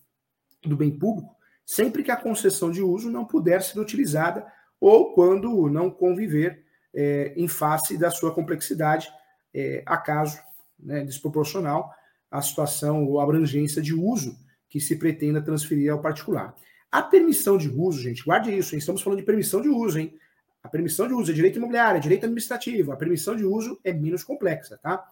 do 0.62 0.76
bem 0.76 0.90
público 0.90 1.35
sempre 1.75 2.02
que 2.02 2.11
a 2.11 2.17
concessão 2.17 2.71
de 2.71 2.83
uso 2.83 3.11
não 3.11 3.25
puder 3.25 3.62
ser 3.62 3.81
utilizada 3.81 4.47
ou 4.79 5.14
quando 5.14 5.71
não 5.71 5.91
conviver 5.91 6.67
é, 6.93 7.33
em 7.35 7.49
face 7.49 7.97
da 7.97 8.11
sua 8.11 8.35
complexidade, 8.35 9.09
é, 9.55 9.83
acaso 9.87 10.38
né, 10.79 11.02
desproporcional 11.02 11.91
à 12.31 12.43
situação 12.43 13.07
ou 13.07 13.21
abrangência 13.21 13.81
de 13.81 13.95
uso 13.95 14.37
que 14.69 14.81
se 14.81 14.97
pretenda 14.97 15.41
transferir 15.41 15.91
ao 15.91 16.02
particular. 16.02 16.55
A 16.91 17.00
permissão 17.00 17.57
de 17.57 17.71
uso, 17.71 18.02
gente, 18.02 18.23
guarde 18.23 18.55
isso, 18.55 18.75
hein? 18.75 18.79
estamos 18.79 19.00
falando 19.00 19.21
de 19.21 19.25
permissão 19.25 19.62
de 19.62 19.71
uso, 19.71 19.99
hein? 19.99 20.14
A 20.62 20.69
permissão 20.69 21.09
de 21.09 21.14
uso 21.14 21.33
é 21.33 21.35
direito 21.35 21.57
imobiliário, 21.57 21.97
é 21.97 22.02
direito 22.02 22.25
administrativo. 22.25 22.93
A 22.93 22.97
permissão 22.97 23.35
de 23.35 23.47
uso 23.47 23.81
é 23.83 23.95
menos 23.95 24.23
complexa, 24.23 24.76
tá? 24.76 25.02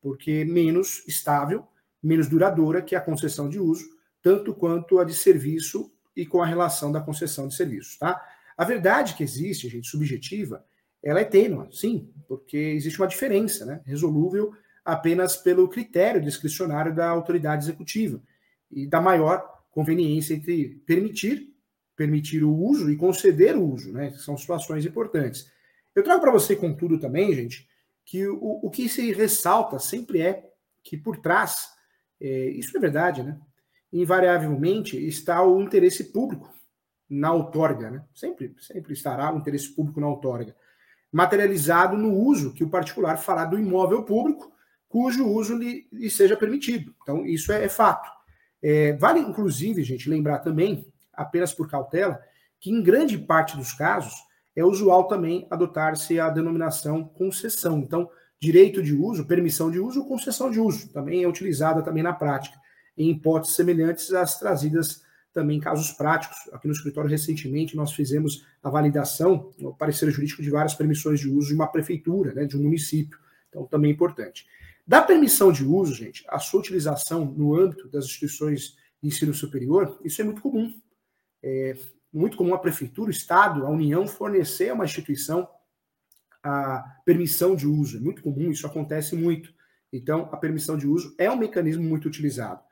Porque 0.00 0.46
menos 0.46 1.06
estável, 1.06 1.66
menos 2.02 2.26
duradoura 2.26 2.80
que 2.80 2.96
a 2.96 3.02
concessão 3.02 3.50
de 3.50 3.60
uso, 3.60 3.84
tanto 4.22 4.54
quanto 4.54 4.98
a 4.98 5.04
de 5.04 5.12
serviço 5.12 5.92
e 6.16 6.24
com 6.24 6.42
a 6.42 6.46
relação 6.46 6.90
da 6.90 7.00
concessão 7.00 7.46
de 7.46 7.54
serviços, 7.54 7.98
tá? 7.98 8.20
A 8.56 8.64
verdade 8.64 9.14
que 9.14 9.22
existe, 9.22 9.68
gente, 9.68 9.86
subjetiva, 9.86 10.64
ela 11.02 11.20
é 11.20 11.24
tênua, 11.24 11.68
sim, 11.70 12.10
porque 12.26 12.56
existe 12.56 12.98
uma 12.98 13.06
diferença, 13.06 13.66
né? 13.66 13.82
Resolúvel 13.84 14.52
apenas 14.84 15.36
pelo 15.36 15.68
critério 15.68 16.22
discricionário 16.22 16.94
da 16.94 17.08
autoridade 17.08 17.64
executiva 17.64 18.22
e 18.70 18.86
da 18.86 19.00
maior 19.00 19.62
conveniência 19.70 20.34
entre 20.34 20.80
permitir 20.86 21.52
permitir 21.96 22.44
o 22.44 22.54
uso 22.54 22.90
e 22.90 22.96
conceder 22.96 23.56
o 23.56 23.72
uso, 23.72 23.90
né? 23.90 24.10
São 24.18 24.36
situações 24.36 24.84
importantes. 24.84 25.50
Eu 25.94 26.04
trago 26.04 26.20
para 26.20 26.30
você, 26.30 26.54
contudo, 26.54 27.00
também, 27.00 27.34
gente, 27.34 27.66
que 28.04 28.28
o, 28.28 28.60
o 28.62 28.70
que 28.70 28.86
se 28.86 29.12
ressalta 29.12 29.78
sempre 29.78 30.20
é 30.20 30.44
que 30.84 30.96
por 30.96 31.16
trás, 31.16 31.70
é, 32.20 32.50
isso 32.50 32.76
é 32.76 32.80
verdade, 32.80 33.22
né? 33.22 33.40
Invariavelmente 33.92 34.96
está 35.06 35.42
o 35.42 35.62
interesse 35.62 36.04
público 36.12 36.52
na 37.08 37.32
outorga, 37.32 37.90
né? 37.90 38.04
Sempre, 38.14 38.54
sempre 38.58 38.92
estará 38.92 39.32
o 39.32 39.38
interesse 39.38 39.74
público 39.74 40.00
na 40.00 40.08
outorga, 40.08 40.54
materializado 41.12 41.96
no 41.96 42.12
uso 42.12 42.52
que 42.52 42.64
o 42.64 42.70
particular 42.70 43.16
fará 43.16 43.44
do 43.44 43.58
imóvel 43.58 44.02
público, 44.02 44.52
cujo 44.88 45.26
uso 45.26 45.56
lhe, 45.56 45.86
lhe 45.92 46.10
seja 46.10 46.36
permitido. 46.36 46.94
Então, 47.02 47.24
isso 47.24 47.52
é, 47.52 47.64
é 47.64 47.68
fato. 47.68 48.10
É, 48.62 48.94
vale, 48.94 49.20
inclusive, 49.20 49.82
gente, 49.82 50.10
lembrar 50.10 50.40
também 50.40 50.92
apenas 51.12 51.52
por 51.52 51.68
cautela, 51.68 52.20
que 52.60 52.70
em 52.70 52.82
grande 52.82 53.16
parte 53.16 53.56
dos 53.56 53.72
casos 53.72 54.14
é 54.54 54.64
usual 54.64 55.04
também 55.04 55.46
adotar-se 55.50 56.18
a 56.18 56.30
denominação 56.30 57.04
concessão. 57.04 57.78
Então, 57.78 58.10
direito 58.40 58.82
de 58.82 58.94
uso, 58.94 59.26
permissão 59.26 59.70
de 59.70 59.78
uso, 59.78 60.06
concessão 60.06 60.50
de 60.50 60.58
uso, 60.58 60.92
também 60.92 61.22
é 61.22 61.28
utilizada 61.28 61.82
também 61.82 62.02
na 62.02 62.12
prática, 62.12 62.58
em 62.96 63.10
hipóteses 63.10 63.56
semelhantes 63.56 64.12
às 64.12 64.38
trazidas 64.38 65.04
também 65.32 65.58
em 65.58 65.60
casos 65.60 65.92
práticos. 65.92 66.36
Aqui 66.52 66.66
no 66.66 66.72
escritório, 66.72 67.10
recentemente, 67.10 67.76
nós 67.76 67.92
fizemos 67.92 68.46
a 68.62 68.70
validação, 68.70 69.52
o 69.60 69.74
parecer 69.74 70.10
jurídico 70.10 70.42
de 70.42 70.50
várias 70.50 70.74
permissões 70.74 71.20
de 71.20 71.28
uso 71.28 71.48
de 71.48 71.54
uma 71.54 71.66
prefeitura, 71.66 72.32
né, 72.32 72.46
de 72.46 72.56
um 72.56 72.62
município. 72.62 73.18
Então, 73.48 73.66
também 73.66 73.90
é 73.90 73.94
importante. 73.94 74.46
Da 74.86 75.02
permissão 75.02 75.52
de 75.52 75.64
uso, 75.64 75.92
gente, 75.94 76.24
a 76.28 76.38
sua 76.38 76.60
utilização 76.60 77.24
no 77.24 77.54
âmbito 77.54 77.88
das 77.88 78.06
instituições 78.06 78.76
de 79.02 79.08
ensino 79.08 79.34
superior, 79.34 80.00
isso 80.04 80.20
é 80.22 80.24
muito 80.24 80.40
comum 80.40 80.72
é 81.46 81.76
muito 82.12 82.36
comum 82.36 82.54
a 82.54 82.58
prefeitura, 82.58 83.08
o 83.08 83.12
Estado, 83.12 83.66
a 83.66 83.70
União 83.70 84.06
fornecer 84.06 84.70
a 84.70 84.74
uma 84.74 84.84
instituição 84.84 85.48
a 86.42 87.00
permissão 87.04 87.56
de 87.56 87.66
uso. 87.66 87.96
É 87.98 88.00
muito 88.00 88.22
comum, 88.22 88.50
isso 88.50 88.66
acontece 88.66 89.16
muito. 89.16 89.52
Então, 89.92 90.28
a 90.32 90.36
permissão 90.36 90.76
de 90.76 90.86
uso 90.86 91.14
é 91.18 91.30
um 91.30 91.36
mecanismo 91.36 91.82
muito 91.82 92.06
utilizado. 92.06 92.62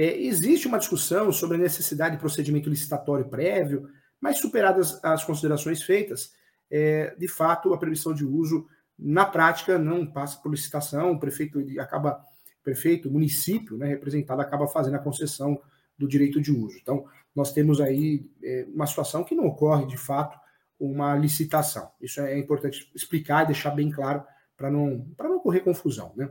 É, 0.00 0.16
existe 0.16 0.68
uma 0.68 0.78
discussão 0.78 1.32
sobre 1.32 1.56
a 1.56 1.60
necessidade 1.60 2.14
de 2.14 2.20
procedimento 2.20 2.70
licitatório 2.70 3.28
prévio, 3.28 3.90
mas 4.20 4.38
superadas 4.38 5.02
as 5.02 5.24
considerações 5.24 5.82
feitas, 5.82 6.32
é, 6.70 7.16
de 7.18 7.26
fato, 7.26 7.74
a 7.74 7.78
permissão 7.78 8.14
de 8.14 8.24
uso, 8.24 8.68
na 8.96 9.26
prática, 9.26 9.76
não 9.76 10.06
passa 10.06 10.38
por 10.40 10.52
licitação, 10.52 11.10
o 11.10 11.18
prefeito 11.18 11.58
acaba, 11.80 12.24
prefeito, 12.62 13.10
município, 13.10 13.76
né, 13.76 13.88
representado, 13.88 14.40
acaba 14.40 14.68
fazendo 14.68 14.94
a 14.94 15.00
concessão 15.00 15.60
do 15.98 16.06
direito 16.06 16.40
de 16.40 16.52
uso. 16.52 16.78
Então, 16.80 17.04
nós 17.34 17.52
temos 17.52 17.80
aí 17.80 18.24
é, 18.40 18.68
uma 18.72 18.86
situação 18.86 19.24
que 19.24 19.34
não 19.34 19.46
ocorre, 19.46 19.84
de 19.84 19.96
fato, 19.96 20.38
uma 20.78 21.16
licitação. 21.16 21.90
Isso 22.00 22.20
é 22.20 22.38
importante 22.38 22.88
explicar 22.94 23.42
e 23.42 23.46
deixar 23.48 23.72
bem 23.72 23.90
claro 23.90 24.22
para 24.56 24.70
não, 24.70 25.04
não 25.18 25.36
ocorrer 25.38 25.64
confusão. 25.64 26.12
Né? 26.16 26.30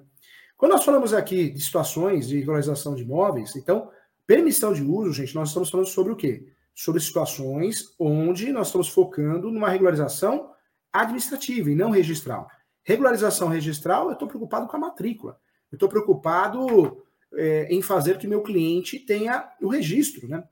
Quando 0.57 0.71
nós 0.71 0.83
falamos 0.83 1.13
aqui 1.13 1.49
de 1.51 1.61
situações 1.61 2.27
de 2.27 2.39
regularização 2.39 2.95
de 2.95 3.03
imóveis, 3.03 3.55
então, 3.55 3.91
permissão 4.25 4.73
de 4.73 4.83
uso, 4.83 5.13
gente, 5.13 5.35
nós 5.35 5.49
estamos 5.49 5.69
falando 5.69 5.87
sobre 5.87 6.11
o 6.11 6.15
quê? 6.15 6.47
Sobre 6.73 6.99
situações 6.99 7.93
onde 7.99 8.51
nós 8.51 8.67
estamos 8.67 8.89
focando 8.89 9.51
numa 9.51 9.69
regularização 9.69 10.51
administrativa 10.91 11.69
e 11.69 11.75
não 11.75 11.91
registral. 11.91 12.47
Regularização 12.83 13.49
registral, 13.49 14.07
eu 14.07 14.13
estou 14.13 14.27
preocupado 14.27 14.67
com 14.67 14.75
a 14.77 14.79
matrícula. 14.79 15.39
Eu 15.71 15.75
estou 15.75 15.89
preocupado 15.89 17.03
é, 17.35 17.67
em 17.69 17.81
fazer 17.81 18.17
que 18.17 18.27
meu 18.27 18.41
cliente 18.41 18.97
tenha 18.97 19.51
o 19.61 19.67
registro, 19.67 20.27
né? 20.27 20.43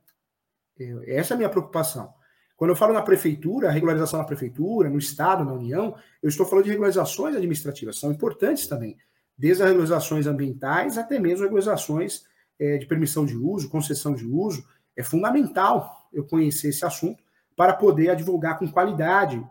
É, 0.79 1.15
essa 1.17 1.33
é 1.33 1.35
a 1.35 1.37
minha 1.37 1.49
preocupação. 1.49 2.13
Quando 2.55 2.69
eu 2.69 2.75
falo 2.75 2.93
na 2.93 3.01
prefeitura, 3.01 3.71
regularização 3.71 4.19
na 4.19 4.25
prefeitura, 4.25 4.89
no 4.89 4.99
Estado, 4.99 5.43
na 5.43 5.53
União, 5.53 5.95
eu 6.21 6.29
estou 6.29 6.45
falando 6.45 6.65
de 6.65 6.71
regularizações 6.71 7.35
administrativas, 7.35 7.97
são 7.97 8.11
importantes 8.11 8.67
também. 8.67 8.97
Desde 9.37 9.63
as 9.63 9.69
regularizações 9.69 10.27
ambientais 10.27 10.97
até 10.97 11.19
mesmo 11.19 11.43
regularizações 11.43 12.23
é, 12.59 12.77
de 12.77 12.85
permissão 12.85 13.25
de 13.25 13.35
uso, 13.35 13.69
concessão 13.69 14.13
de 14.13 14.25
uso. 14.25 14.65
É 14.95 15.03
fundamental 15.03 16.09
eu 16.13 16.25
conhecer 16.25 16.69
esse 16.69 16.85
assunto 16.85 17.21
para 17.55 17.73
poder 17.73 18.09
advogar 18.09 18.57
com 18.57 18.69
qualidade, 18.69 19.43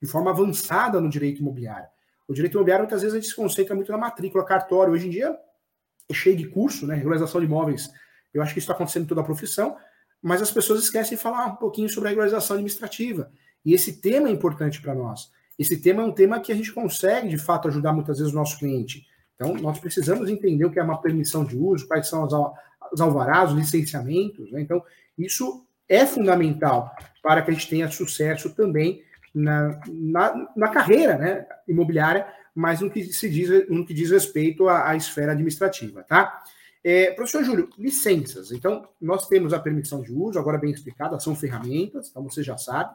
de 0.00 0.08
forma 0.08 0.30
avançada 0.30 1.00
no 1.00 1.08
direito 1.08 1.40
imobiliário. 1.40 1.88
O 2.26 2.34
direito 2.34 2.54
imobiliário, 2.54 2.84
muitas 2.84 3.02
vezes, 3.02 3.14
a 3.14 3.20
gente 3.20 3.28
se 3.28 3.36
concentra 3.36 3.74
muito 3.74 3.90
na 3.90 3.98
matrícula, 3.98 4.44
cartório. 4.44 4.92
Hoje 4.92 5.06
em 5.06 5.10
dia, 5.10 5.36
é 6.08 6.14
cheio 6.14 6.36
de 6.36 6.48
curso, 6.48 6.86
né? 6.86 6.94
Regularização 6.94 7.40
de 7.40 7.46
imóveis. 7.46 7.90
Eu 8.32 8.42
acho 8.42 8.52
que 8.52 8.58
isso 8.58 8.66
está 8.66 8.74
acontecendo 8.74 9.04
em 9.04 9.06
toda 9.06 9.20
a 9.20 9.24
profissão, 9.24 9.76
mas 10.20 10.40
as 10.40 10.50
pessoas 10.50 10.82
esquecem 10.82 11.16
de 11.16 11.22
falar 11.22 11.46
um 11.46 11.56
pouquinho 11.56 11.88
sobre 11.88 12.08
a 12.08 12.10
regularização 12.10 12.54
administrativa. 12.54 13.30
E 13.64 13.74
esse 13.74 14.00
tema 14.00 14.28
é 14.28 14.32
importante 14.32 14.80
para 14.80 14.94
nós. 14.94 15.30
Esse 15.58 15.80
tema 15.80 16.02
é 16.02 16.06
um 16.06 16.12
tema 16.12 16.40
que 16.40 16.50
a 16.50 16.54
gente 16.54 16.72
consegue, 16.72 17.28
de 17.28 17.38
fato, 17.38 17.68
ajudar 17.68 17.92
muitas 17.92 18.18
vezes 18.18 18.32
o 18.32 18.36
nosso 18.36 18.58
cliente. 18.58 19.06
Então, 19.34 19.54
nós 19.54 19.78
precisamos 19.78 20.28
entender 20.28 20.64
o 20.64 20.70
que 20.70 20.78
é 20.78 20.82
uma 20.82 21.00
permissão 21.00 21.44
de 21.44 21.56
uso, 21.56 21.88
quais 21.88 22.08
são 22.08 22.24
os 22.24 23.00
alvarás, 23.00 23.50
os 23.50 23.56
licenciamentos. 23.56 24.50
Né? 24.52 24.60
Então, 24.60 24.82
isso 25.18 25.66
é 25.88 26.06
fundamental 26.06 26.94
para 27.22 27.42
que 27.42 27.50
a 27.50 27.54
gente 27.54 27.68
tenha 27.68 27.90
sucesso 27.90 28.50
também 28.54 29.02
na, 29.34 29.80
na, 29.88 30.48
na 30.56 30.68
carreira 30.68 31.16
né, 31.16 31.46
imobiliária, 31.66 32.26
mas 32.54 32.80
no 32.80 32.90
que, 32.90 33.04
se 33.04 33.28
diz, 33.28 33.68
no 33.68 33.84
que 33.84 33.94
diz 33.94 34.10
respeito 34.10 34.68
à, 34.68 34.90
à 34.90 34.96
esfera 34.96 35.32
administrativa. 35.32 36.02
Tá? 36.02 36.42
É, 36.84 37.12
professor 37.12 37.44
Júlio, 37.44 37.70
licenças. 37.78 38.50
Então, 38.50 38.88
nós 39.00 39.28
temos 39.28 39.52
a 39.52 39.60
permissão 39.60 40.02
de 40.02 40.12
uso, 40.12 40.38
agora 40.38 40.58
bem 40.58 40.72
explicada, 40.72 41.18
são 41.20 41.34
ferramentas, 41.34 42.08
então 42.10 42.22
você 42.24 42.42
já 42.42 42.58
sabe, 42.58 42.94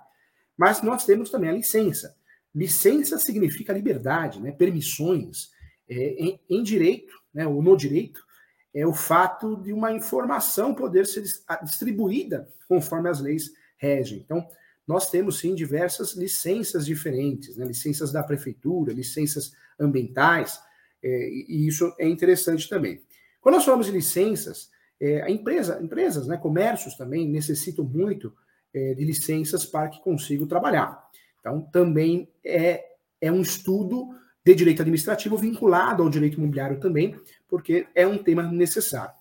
mas 0.58 0.82
nós 0.82 1.06
temos 1.06 1.30
também 1.30 1.50
a 1.50 1.54
licença. 1.54 2.16
Licença 2.54 3.18
significa 3.18 3.74
liberdade, 3.74 4.42
né, 4.42 4.52
permissões. 4.52 5.52
É, 5.90 5.96
em, 5.96 6.40
em, 6.50 6.64
direito, 6.64 7.14
né, 7.34 7.48
ou 7.48 7.62
no 7.62 7.78
direito, 7.78 8.26
é 8.74 8.86
o 8.86 8.94
fato 8.94 9.56
de 9.56 9.72
uma 9.72 9.94
informação 9.94 10.74
poder 10.74 11.06
ser 11.06 11.24
distribuída 11.64 12.48
conforme 12.68 13.10
as 13.10 13.22
leis 13.22 13.52
regem. 13.78 14.20
Então, 14.20 14.48
nós 14.88 15.10
temos 15.10 15.40
sim 15.40 15.56
diversas 15.56 16.14
licenças 16.14 16.86
diferentes, 16.86 17.58
né, 17.58 17.66
licenças 17.66 18.12
da 18.12 18.24
prefeitura, 18.24 18.94
licenças 18.94 19.54
ambientais, 19.80 20.60
é, 21.04 21.30
e 21.30 21.68
isso 21.68 21.94
é 22.00 22.08
interessante 22.08 22.68
também. 22.68 23.02
Quando 23.42 23.56
nós 23.56 23.66
falamos 23.66 23.86
de 23.86 23.92
licenças, 23.92 24.70
é, 25.00 25.22
a 25.22 25.30
empresa, 25.30 25.80
empresas, 25.82 26.28
né, 26.28 26.38
comércios 26.38 26.96
também 26.96 27.28
necessitam 27.28 27.86
muito 27.86 28.34
é, 28.74 28.94
de 28.94 29.06
licenças 29.06 29.66
para 29.66 29.90
que 29.90 30.02
consigam 30.02 30.48
trabalhar. 30.48 31.06
Então, 31.40 31.62
também 31.62 32.30
é, 32.44 32.84
é 33.22 33.32
um 33.32 33.42
estudo 33.42 34.10
de 34.48 34.56
direito 34.56 34.82
administrativo 34.82 35.38
vinculado 35.38 36.02
ao 36.02 36.10
direito 36.10 36.38
imobiliário 36.38 36.80
também, 36.80 37.20
porque 37.50 37.88
é 37.94 38.08
um 38.08 38.18
tema 38.18 38.44
necessário. 38.44 39.14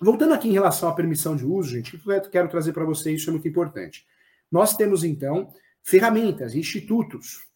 Voltando 0.00 0.34
aqui 0.34 0.48
em 0.48 0.52
relação 0.52 0.88
à 0.88 0.94
permissão 0.94 1.36
de 1.36 1.44
uso, 1.44 1.70
gente, 1.70 1.94
o 1.94 2.00
que 2.00 2.10
eu 2.10 2.20
quero 2.22 2.48
trazer 2.48 2.72
para 2.72 2.84
vocês, 2.84 3.20
isso 3.20 3.30
é 3.30 3.32
muito 3.32 3.46
importante. 3.46 4.04
Nós 4.50 4.76
temos, 4.76 5.04
então, 5.04 5.52
ferramentas, 5.82 6.54
institutos, 6.54 7.46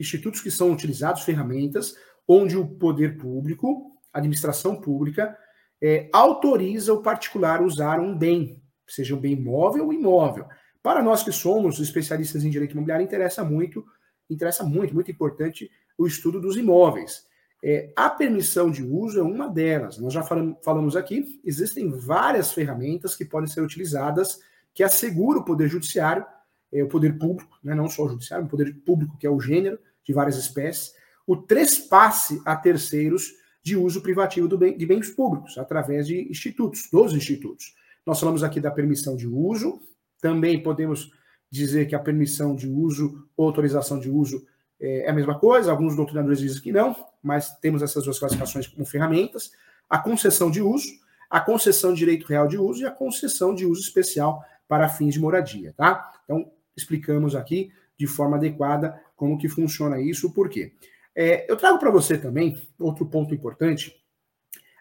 institutos 0.00 0.40
que 0.40 0.50
são 0.50 0.72
utilizados, 0.72 1.22
ferramentas, 1.22 1.94
onde 2.26 2.56
o 2.56 2.66
poder 2.66 3.16
público, 3.16 3.92
administração 4.12 4.80
pública, 4.80 5.36
é, 5.80 6.08
autoriza 6.12 6.92
o 6.92 7.02
particular 7.02 7.60
a 7.60 7.64
usar 7.64 8.00
um 8.00 8.16
bem, 8.16 8.60
seja 8.86 9.14
um 9.14 9.20
bem 9.20 9.32
imóvel 9.32 9.86
ou 9.86 9.92
imóvel. 9.92 10.46
Para 10.82 11.02
nós 11.02 11.22
que 11.22 11.32
somos 11.32 11.78
especialistas 11.78 12.44
em 12.44 12.50
direito 12.50 12.72
imobiliário, 12.72 13.04
interessa 13.04 13.44
muito, 13.44 13.84
interessa 14.28 14.64
muito, 14.64 14.94
muito 14.94 15.10
importante 15.10 15.70
o 15.98 16.06
estudo 16.06 16.40
dos 16.40 16.56
imóveis. 16.56 17.26
É, 17.62 17.92
a 17.96 18.08
permissão 18.08 18.70
de 18.70 18.84
uso 18.84 19.18
é 19.18 19.22
uma 19.22 19.48
delas. 19.48 19.98
Nós 19.98 20.14
já 20.14 20.22
falamos 20.22 20.96
aqui, 20.96 21.40
existem 21.44 21.90
várias 21.90 22.52
ferramentas 22.52 23.16
que 23.16 23.24
podem 23.24 23.50
ser 23.50 23.60
utilizadas 23.60 24.38
que 24.72 24.84
assegura 24.84 25.40
o 25.40 25.44
poder 25.44 25.68
judiciário, 25.68 26.24
é, 26.72 26.84
o 26.84 26.88
poder 26.88 27.18
público, 27.18 27.58
né, 27.64 27.74
não 27.74 27.88
só 27.88 28.04
o 28.04 28.08
judiciário, 28.08 28.46
o 28.46 28.48
poder 28.48 28.72
público, 28.86 29.18
que 29.18 29.26
é 29.26 29.30
o 29.30 29.40
gênero 29.40 29.76
de 30.04 30.12
várias 30.12 30.36
espécies, 30.36 30.92
o 31.26 31.36
trespasse 31.36 32.40
a 32.44 32.54
terceiros 32.54 33.32
de 33.60 33.76
uso 33.76 34.00
privativo 34.00 34.56
bem, 34.56 34.78
de 34.78 34.86
bens 34.86 35.10
públicos, 35.10 35.58
através 35.58 36.06
de 36.06 36.30
institutos, 36.30 36.88
dos 36.92 37.12
institutos. 37.12 37.74
Nós 38.06 38.20
falamos 38.20 38.44
aqui 38.44 38.60
da 38.60 38.70
permissão 38.70 39.16
de 39.16 39.26
uso, 39.26 39.80
também 40.20 40.62
podemos 40.62 41.10
dizer 41.50 41.86
que 41.86 41.94
a 41.94 41.98
permissão 41.98 42.54
de 42.54 42.68
uso 42.68 43.28
autorização 43.36 43.98
de 43.98 44.08
uso 44.08 44.46
é 44.80 45.10
a 45.10 45.12
mesma 45.12 45.38
coisa, 45.38 45.70
alguns 45.70 45.96
doutrinadores 45.96 46.38
dizem 46.38 46.62
que 46.62 46.72
não, 46.72 46.94
mas 47.22 47.56
temos 47.58 47.82
essas 47.82 48.04
duas 48.04 48.18
classificações 48.18 48.66
como 48.66 48.86
ferramentas. 48.86 49.50
A 49.88 49.98
concessão 49.98 50.50
de 50.50 50.62
uso, 50.62 50.88
a 51.28 51.40
concessão 51.40 51.92
de 51.92 51.98
direito 51.98 52.26
real 52.26 52.46
de 52.46 52.56
uso 52.58 52.82
e 52.82 52.86
a 52.86 52.90
concessão 52.90 53.54
de 53.54 53.66
uso 53.66 53.80
especial 53.80 54.42
para 54.68 54.88
fins 54.88 55.14
de 55.14 55.20
moradia, 55.20 55.74
tá? 55.76 56.12
Então, 56.24 56.50
explicamos 56.76 57.34
aqui 57.34 57.72
de 57.98 58.06
forma 58.06 58.36
adequada 58.36 59.00
como 59.16 59.38
que 59.38 59.48
funciona 59.48 60.00
isso, 60.00 60.32
por 60.32 60.48
quê? 60.48 60.74
É, 61.14 61.50
eu 61.50 61.56
trago 61.56 61.78
para 61.78 61.90
você 61.90 62.16
também 62.16 62.56
outro 62.78 63.04
ponto 63.06 63.34
importante, 63.34 63.92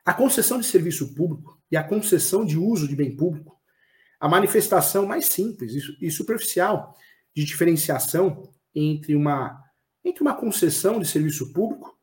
a 0.05 0.13
concessão 0.13 0.59
de 0.59 0.65
serviço 0.65 1.15
público 1.15 1.59
e 1.71 1.75
a 1.75 1.83
concessão 1.83 2.45
de 2.45 2.57
uso 2.57 2.87
de 2.87 2.95
bem 2.95 3.15
público, 3.15 3.57
a 4.19 4.29
manifestação 4.29 5.05
mais 5.05 5.25
simples 5.25 5.73
e 5.99 6.11
superficial 6.11 6.95
de 7.35 7.43
diferenciação 7.43 8.43
entre 8.73 9.15
uma, 9.15 9.63
entre 10.03 10.21
uma 10.21 10.35
concessão 10.35 10.99
de 10.99 11.07
serviço 11.07 11.51
público 11.53 11.97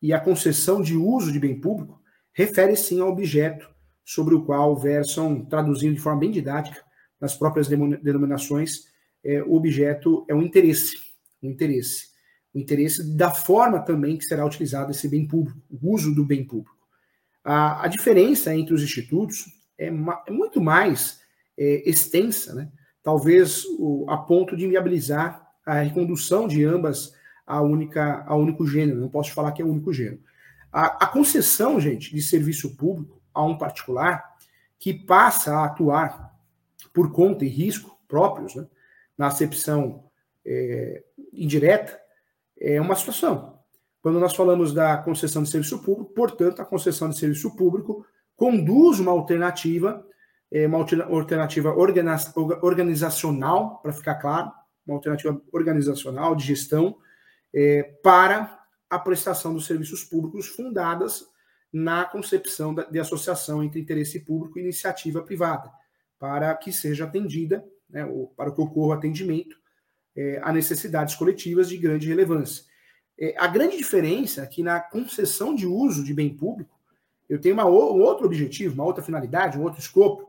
e 0.00 0.12
a 0.12 0.20
concessão 0.20 0.82
de 0.82 0.96
uso 0.96 1.32
de 1.32 1.38
bem 1.38 1.60
público 1.60 2.00
refere 2.32 2.76
sim 2.76 3.00
ao 3.00 3.08
objeto 3.08 3.68
sobre 4.04 4.34
o 4.34 4.44
qual 4.44 4.76
versam, 4.76 5.44
traduzindo 5.44 5.94
de 5.94 6.00
forma 6.00 6.20
bem 6.20 6.30
didática, 6.30 6.82
nas 7.20 7.34
próprias 7.34 7.68
denominações, 7.68 8.84
é, 9.24 9.42
o 9.42 9.54
objeto 9.54 10.26
é 10.28 10.34
um 10.34 10.42
interesse, 10.42 10.98
um 11.42 11.48
interesse. 11.50 12.08
O 12.52 12.58
interesse 12.58 13.16
da 13.16 13.30
forma 13.30 13.80
também 13.80 14.18
que 14.18 14.24
será 14.24 14.44
utilizado 14.44 14.90
esse 14.90 15.08
bem 15.08 15.26
público, 15.26 15.58
o 15.70 15.94
uso 15.94 16.14
do 16.14 16.24
bem 16.24 16.44
público. 16.44 16.76
A, 17.42 17.84
a 17.84 17.88
diferença 17.88 18.54
entre 18.54 18.74
os 18.74 18.82
institutos 18.82 19.46
é, 19.78 19.90
ma, 19.90 20.22
é 20.26 20.30
muito 20.30 20.60
mais 20.60 21.20
é, 21.58 21.88
extensa, 21.88 22.54
né? 22.54 22.70
talvez 23.02 23.64
o, 23.78 24.06
a 24.08 24.18
ponto 24.18 24.56
de 24.56 24.66
inviabilizar 24.66 25.46
a 25.64 25.80
recondução 25.80 26.46
de 26.46 26.64
ambas 26.64 27.12
a 27.46 27.60
única 27.60 28.24
a 28.26 28.36
único 28.36 28.66
gênero. 28.66 29.00
Não 29.00 29.08
posso 29.08 29.32
falar 29.32 29.52
que 29.52 29.62
é 29.62 29.64
o 29.64 29.70
único 29.70 29.92
gênero. 29.92 30.20
A, 30.72 31.04
a 31.04 31.06
concessão, 31.06 31.80
gente, 31.80 32.14
de 32.14 32.20
serviço 32.20 32.76
público 32.76 33.20
a 33.32 33.44
um 33.44 33.56
particular 33.56 34.34
que 34.78 34.92
passa 34.92 35.54
a 35.54 35.64
atuar 35.66 36.34
por 36.92 37.12
conta 37.12 37.44
e 37.44 37.48
risco 37.48 37.98
próprios, 38.06 38.54
né, 38.54 38.66
na 39.16 39.28
acepção 39.28 40.04
é, 40.44 41.02
indireta, 41.32 41.98
é 42.58 42.80
uma 42.80 42.94
situação. 42.94 43.58
Quando 44.02 44.20
nós 44.20 44.34
falamos 44.34 44.74
da 44.74 44.98
concessão 44.98 45.42
de 45.42 45.50
serviço 45.50 45.82
público, 45.82 46.12
portanto, 46.12 46.60
a 46.60 46.64
concessão 46.64 47.08
de 47.08 47.18
serviço 47.18 47.56
público 47.56 48.04
conduz 48.36 49.00
uma 49.00 49.12
alternativa, 49.12 50.06
é, 50.50 50.66
uma 50.66 50.78
alternativa 50.78 51.74
organizacional, 51.74 53.78
para 53.78 53.92
ficar 53.92 54.16
claro, 54.16 54.52
uma 54.86 54.96
alternativa 54.96 55.40
organizacional 55.52 56.36
de 56.36 56.44
gestão 56.44 56.96
é, 57.54 57.82
para 58.02 58.60
a 58.90 58.98
prestação 58.98 59.54
dos 59.54 59.66
serviços 59.66 60.02
públicos 60.02 60.48
fundadas 60.48 61.24
na 61.72 62.04
concepção 62.04 62.74
de 62.74 62.98
associação 62.98 63.62
entre 63.62 63.80
interesse 63.80 64.20
público 64.20 64.58
e 64.58 64.62
iniciativa 64.62 65.22
privada 65.22 65.70
para 66.18 66.54
que 66.54 66.72
seja 66.72 67.04
atendida, 67.04 67.64
né, 67.88 68.04
ou 68.04 68.28
para 68.28 68.50
que 68.50 68.60
ocorra 68.60 68.96
atendimento 68.96 69.56
é, 70.16 70.40
a 70.42 70.52
necessidades 70.52 71.14
coletivas 71.14 71.68
de 71.68 71.76
grande 71.76 72.08
relevância. 72.08 72.64
É, 73.18 73.34
a 73.36 73.46
grande 73.46 73.76
diferença 73.76 74.42
é 74.42 74.46
que 74.46 74.62
na 74.62 74.80
concessão 74.80 75.54
de 75.54 75.66
uso 75.66 76.02
de 76.02 76.14
bem 76.14 76.34
público, 76.34 76.78
eu 77.28 77.40
tenho 77.40 77.54
uma, 77.54 77.66
um 77.66 78.00
outro 78.00 78.26
objetivo, 78.26 78.74
uma 78.74 78.84
outra 78.84 79.02
finalidade, 79.02 79.58
um 79.58 79.62
outro 79.62 79.80
escopo. 79.80 80.28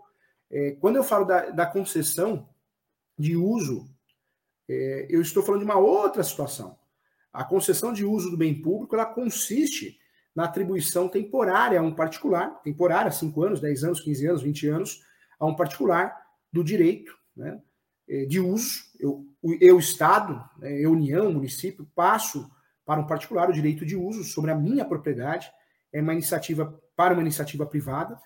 É, 0.49 0.71
quando 0.79 0.95
eu 0.95 1.03
falo 1.03 1.25
da, 1.25 1.49
da 1.49 1.65
concessão 1.65 2.49
de 3.17 3.35
uso, 3.35 3.89
é, 4.67 5.05
eu 5.09 5.21
estou 5.21 5.43
falando 5.43 5.61
de 5.61 5.65
uma 5.65 5.77
outra 5.77 6.23
situação. 6.23 6.77
A 7.35 7.43
concessão 7.43 7.91
de 7.91 8.05
uso 8.05 8.31
do 8.31 8.37
bem 8.37 8.61
público, 8.61 8.95
ela 8.95 9.05
consiste 9.05 9.99
na 10.33 10.45
atribuição 10.45 11.09
temporária 11.09 11.79
a 11.79 11.83
um 11.83 11.93
particular, 11.93 12.61
temporária, 12.61 13.11
5 13.11 13.43
anos, 13.43 13.59
10 13.59 13.83
anos, 13.83 13.99
15 14.01 14.27
anos, 14.27 14.41
20 14.41 14.67
anos, 14.67 15.01
a 15.37 15.45
um 15.45 15.55
particular 15.55 16.15
do 16.51 16.63
direito 16.63 17.13
né, 17.35 17.61
eh, 18.07 18.25
de 18.25 18.39
uso. 18.39 18.83
Eu, 18.99 19.25
eu 19.59 19.77
Estado, 19.77 20.41
né, 20.59 20.79
eu, 20.79 20.91
União, 20.91 21.31
município, 21.31 21.85
passo 21.93 22.49
para 22.85 23.01
um 23.01 23.07
particular 23.07 23.49
o 23.49 23.53
direito 23.53 23.85
de 23.85 23.97
uso 23.97 24.23
sobre 24.23 24.51
a 24.51 24.55
minha 24.55 24.85
propriedade. 24.85 25.51
É 25.91 26.01
uma 26.01 26.13
iniciativa 26.13 26.81
para 26.95 27.13
uma 27.13 27.21
iniciativa 27.21 27.65
privada. 27.65 28.17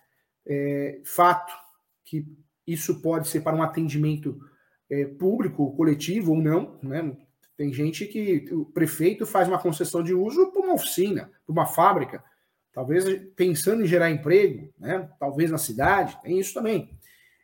É, 0.47 1.01
fato 1.03 1.51
que 2.05 2.25
isso 2.65 3.01
pode 3.01 3.27
ser 3.27 3.41
para 3.41 3.55
um 3.55 3.63
atendimento 3.63 4.39
é, 4.89 5.05
público, 5.05 5.75
coletivo 5.75 6.33
ou 6.33 6.41
não. 6.41 6.79
Né? 6.83 7.17
Tem 7.59 7.73
gente 7.73 8.05
que 8.05 8.47
o 8.53 8.63
prefeito 8.63 9.25
faz 9.25 9.49
uma 9.49 9.59
concessão 9.59 10.01
de 10.01 10.13
uso 10.13 10.49
para 10.49 10.61
uma 10.61 10.75
oficina, 10.75 11.29
para 11.45 11.51
uma 11.51 11.65
fábrica. 11.65 12.23
talvez 12.71 13.03
pensando 13.35 13.83
em 13.83 13.85
gerar 13.85 14.09
emprego, 14.09 14.73
né? 14.79 15.09
talvez 15.19 15.51
na 15.51 15.57
cidade, 15.57 16.17
tem 16.21 16.39
isso 16.39 16.53
também. 16.53 16.97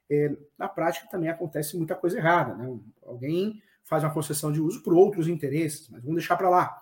É, 0.09 0.33
na 0.57 0.69
prática 0.69 1.05
também 1.11 1.27
acontece 1.27 1.75
muita 1.75 1.95
coisa 1.95 2.17
errada. 2.17 2.55
Né? 2.55 2.79
Alguém 3.03 3.61
faz 3.83 4.05
uma 4.05 4.13
concessão 4.13 4.53
de 4.53 4.61
uso 4.61 4.81
por 4.83 4.93
outros 4.93 5.27
interesses, 5.27 5.89
mas 5.89 6.01
vamos 6.01 6.19
deixar 6.19 6.37
para 6.37 6.49
lá. 6.49 6.81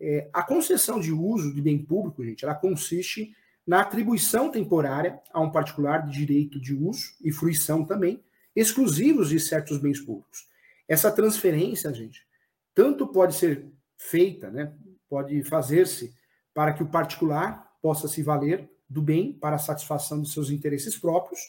É, 0.00 0.28
a 0.32 0.42
concessão 0.42 0.98
de 0.98 1.12
uso 1.12 1.54
de 1.54 1.62
bem 1.62 1.78
público, 1.78 2.24
gente, 2.24 2.44
ela 2.44 2.56
consiste 2.56 3.36
na 3.64 3.82
atribuição 3.82 4.50
temporária 4.50 5.20
a 5.32 5.40
um 5.40 5.52
particular 5.52 6.04
de 6.04 6.26
direito 6.26 6.60
de 6.60 6.74
uso 6.74 7.14
e 7.22 7.30
fruição 7.30 7.84
também, 7.84 8.20
exclusivos 8.56 9.28
de 9.28 9.38
certos 9.38 9.78
bens 9.78 10.00
públicos. 10.00 10.48
Essa 10.88 11.12
transferência, 11.12 11.94
gente, 11.94 12.26
tanto 12.74 13.06
pode 13.06 13.34
ser 13.34 13.70
feita, 13.96 14.50
né, 14.50 14.76
pode 15.08 15.42
fazer-se 15.44 16.14
para 16.52 16.72
que 16.72 16.82
o 16.82 16.88
particular 16.88 17.72
possa 17.80 18.08
se 18.08 18.22
valer 18.22 18.68
do 18.88 19.00
bem 19.00 19.32
para 19.32 19.56
a 19.56 19.58
satisfação 19.58 20.20
dos 20.20 20.32
seus 20.32 20.50
interesses 20.50 20.96
próprios, 20.98 21.40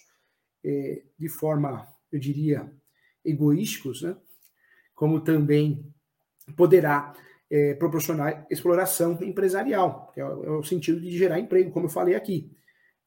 é, 0.64 1.04
de 1.18 1.30
forma, 1.30 1.88
eu 2.12 2.20
diria, 2.20 2.72
egoísticos, 3.24 4.02
né, 4.02 4.16
como 4.94 5.20
também 5.20 5.94
poderá 6.56 7.14
é, 7.50 7.74
proporcionar 7.74 8.46
exploração 8.50 9.18
empresarial, 9.22 10.12
que 10.14 10.22
é, 10.22 10.24
é, 10.24 10.28
o 10.28 10.64
sentido 10.64 11.00
de 11.00 11.16
gerar 11.18 11.40
emprego, 11.40 11.72
como 11.72 11.86
eu 11.86 11.90
falei 11.90 12.16
aqui. 12.16 12.52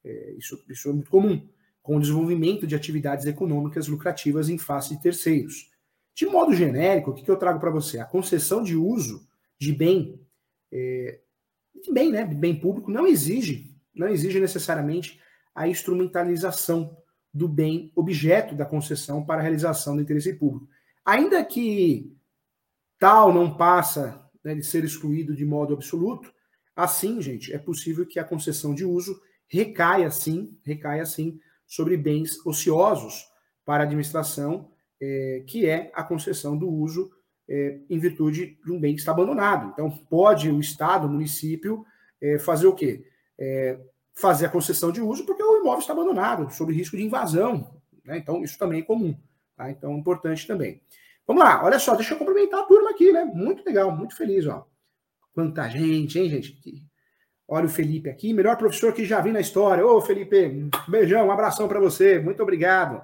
É, 0.03 0.31
isso, 0.33 0.63
isso 0.69 0.89
é 0.89 0.93
muito 0.93 1.09
comum, 1.09 1.47
com 1.81 1.97
o 1.97 1.99
desenvolvimento 1.99 2.67
de 2.67 2.75
atividades 2.75 3.25
econômicas 3.25 3.87
lucrativas 3.87 4.49
em 4.49 4.57
face 4.57 4.95
de 4.95 5.01
terceiros. 5.01 5.69
De 6.19 6.25
modo 6.25 6.53
genérico, 6.53 7.11
o 7.11 7.13
que, 7.13 7.23
que 7.23 7.31
eu 7.31 7.37
trago 7.37 7.61
para 7.61 7.71
você? 7.71 7.97
A 7.97 8.03
concessão 8.03 8.61
de 8.61 8.75
uso 8.75 9.25
de 9.57 9.71
bem, 9.71 10.19
é, 10.69 11.21
de 11.81 11.93
bem, 11.93 12.11
né, 12.11 12.25
bem 12.25 12.59
público, 12.59 12.91
não 12.91 13.07
exige, 13.07 13.73
não 13.95 14.09
exige 14.09 14.37
necessariamente 14.37 15.17
a 15.55 15.65
instrumentalização 15.65 16.97
do 17.33 17.47
bem 17.47 17.89
objeto 17.95 18.53
da 18.53 18.65
concessão 18.65 19.25
para 19.25 19.39
a 19.39 19.41
realização 19.41 19.95
do 19.95 20.01
interesse 20.01 20.33
público. 20.33 20.67
Ainda 21.05 21.41
que 21.45 22.13
tal 22.99 23.33
não 23.33 23.55
passa 23.55 24.21
né, 24.43 24.53
de 24.55 24.63
ser 24.65 24.83
excluído 24.83 25.33
de 25.33 25.45
modo 25.45 25.73
absoluto, 25.73 26.33
assim, 26.75 27.21
gente, 27.21 27.53
é 27.53 27.57
possível 27.57 28.05
que 28.05 28.19
a 28.19 28.25
concessão 28.25 28.75
de 28.75 28.83
uso 28.83 29.17
recaia, 29.47 30.11
sim, 30.11 30.59
recaia, 30.63 31.05
sim, 31.05 31.39
sobre 31.65 31.95
bens 31.95 32.45
ociosos 32.45 33.25
para 33.63 33.83
a 33.83 33.85
administração, 33.85 34.69
é, 35.01 35.43
que 35.47 35.65
é 35.65 35.91
a 35.93 36.03
concessão 36.03 36.57
do 36.57 36.69
uso 36.69 37.11
é, 37.49 37.79
em 37.89 37.97
virtude 37.97 38.57
de 38.63 38.71
um 38.71 38.79
bem 38.79 38.93
que 38.93 38.99
está 38.99 39.11
abandonado. 39.11 39.71
Então, 39.73 39.89
pode 39.89 40.49
o 40.49 40.59
Estado, 40.59 41.07
o 41.07 41.09
município, 41.09 41.85
é, 42.21 42.37
fazer 42.37 42.67
o 42.67 42.73
quê? 42.73 43.05
É, 43.37 43.79
fazer 44.13 44.45
a 44.45 44.49
concessão 44.49 44.91
de 44.91 45.01
uso 45.01 45.25
porque 45.25 45.41
o 45.41 45.61
imóvel 45.61 45.79
está 45.79 45.93
abandonado, 45.93 46.53
sob 46.53 46.73
risco 46.73 46.95
de 46.95 47.03
invasão. 47.03 47.81
Né? 48.05 48.17
Então, 48.17 48.43
isso 48.43 48.57
também 48.57 48.81
é 48.81 48.83
comum. 48.83 49.15
Tá? 49.55 49.71
Então, 49.71 49.97
importante 49.97 50.45
também. 50.45 50.81
Vamos 51.25 51.43
lá, 51.43 51.63
olha 51.63 51.79
só, 51.79 51.95
deixa 51.95 52.13
eu 52.13 52.17
cumprimentar 52.17 52.61
a 52.61 52.63
turma 52.63 52.89
aqui, 52.89 53.11
né? 53.11 53.23
Muito 53.23 53.63
legal, 53.63 53.91
muito 53.91 54.15
feliz, 54.15 54.47
ó. 54.47 54.65
Quanta 55.31 55.69
gente, 55.69 56.17
hein, 56.17 56.27
gente? 56.27 56.59
Olha 57.47 57.65
o 57.65 57.69
Felipe 57.69 58.09
aqui, 58.09 58.33
melhor 58.33 58.57
professor 58.57 58.93
que 58.93 59.05
já 59.05 59.21
vi 59.21 59.31
na 59.31 59.39
história. 59.39 59.85
Ô, 59.85 60.01
Felipe, 60.01 60.69
beijão, 60.87 61.27
um 61.27 61.31
abração 61.31 61.67
para 61.67 61.79
você, 61.79 62.19
muito 62.19 62.41
obrigado. 62.41 63.01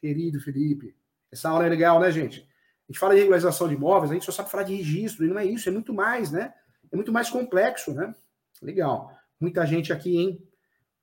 Querido 0.00 0.40
Felipe. 0.40 0.96
Essa 1.34 1.50
aula 1.50 1.66
é 1.66 1.68
legal, 1.68 2.00
né, 2.00 2.10
gente? 2.10 2.40
A 2.40 2.92
gente 2.92 2.98
fala 2.98 3.14
de 3.14 3.20
regularização 3.20 3.66
de 3.66 3.74
imóveis, 3.74 4.10
a 4.10 4.14
gente 4.14 4.24
só 4.24 4.32
sabe 4.32 4.50
falar 4.50 4.62
de 4.62 4.76
registro, 4.76 5.24
e 5.24 5.28
não 5.28 5.38
é 5.38 5.44
isso, 5.44 5.68
é 5.68 5.72
muito 5.72 5.92
mais, 5.92 6.30
né? 6.30 6.54
É 6.92 6.96
muito 6.96 7.12
mais 7.12 7.28
complexo, 7.28 7.92
né? 7.92 8.14
Legal. 8.62 9.10
Muita 9.40 9.66
gente 9.66 9.92
aqui, 9.92 10.16
hein? 10.16 10.48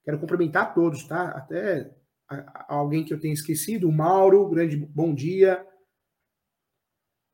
Quero 0.04 0.18
cumprimentar 0.18 0.74
todos, 0.74 1.04
tá? 1.04 1.30
Até 1.30 1.94
alguém 2.70 3.04
que 3.04 3.14
eu 3.14 3.20
tenha 3.20 3.34
esquecido, 3.34 3.90
o 3.90 3.92
Mauro, 3.92 4.48
grande 4.48 4.78
bom 4.78 5.14
dia 5.14 5.66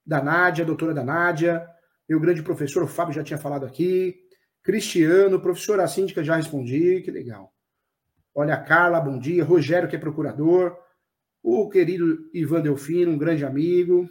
da 0.03 0.23
Nádia, 0.23 0.65
doutora 0.65 0.93
da 0.93 1.03
Nádia, 1.03 1.67
meu 2.09 2.19
grande 2.19 2.41
professor, 2.41 2.81
o 2.81 2.87
Fábio 2.87 3.13
já 3.13 3.23
tinha 3.23 3.37
falado 3.37 3.65
aqui, 3.65 4.15
Cristiano, 4.63 5.39
professora 5.39 5.87
síndica, 5.87 6.23
já 6.23 6.35
respondi, 6.35 7.01
que 7.01 7.11
legal. 7.11 7.53
Olha, 8.33 8.55
a 8.55 8.63
Carla, 8.63 8.99
bom 8.99 9.19
dia, 9.19 9.43
Rogério, 9.43 9.87
que 9.87 9.95
é 9.95 9.99
procurador, 9.99 10.77
o 11.41 11.69
querido 11.69 12.29
Ivan 12.33 12.61
Delfino, 12.61 13.11
um 13.11 13.17
grande 13.17 13.45
amigo, 13.45 14.09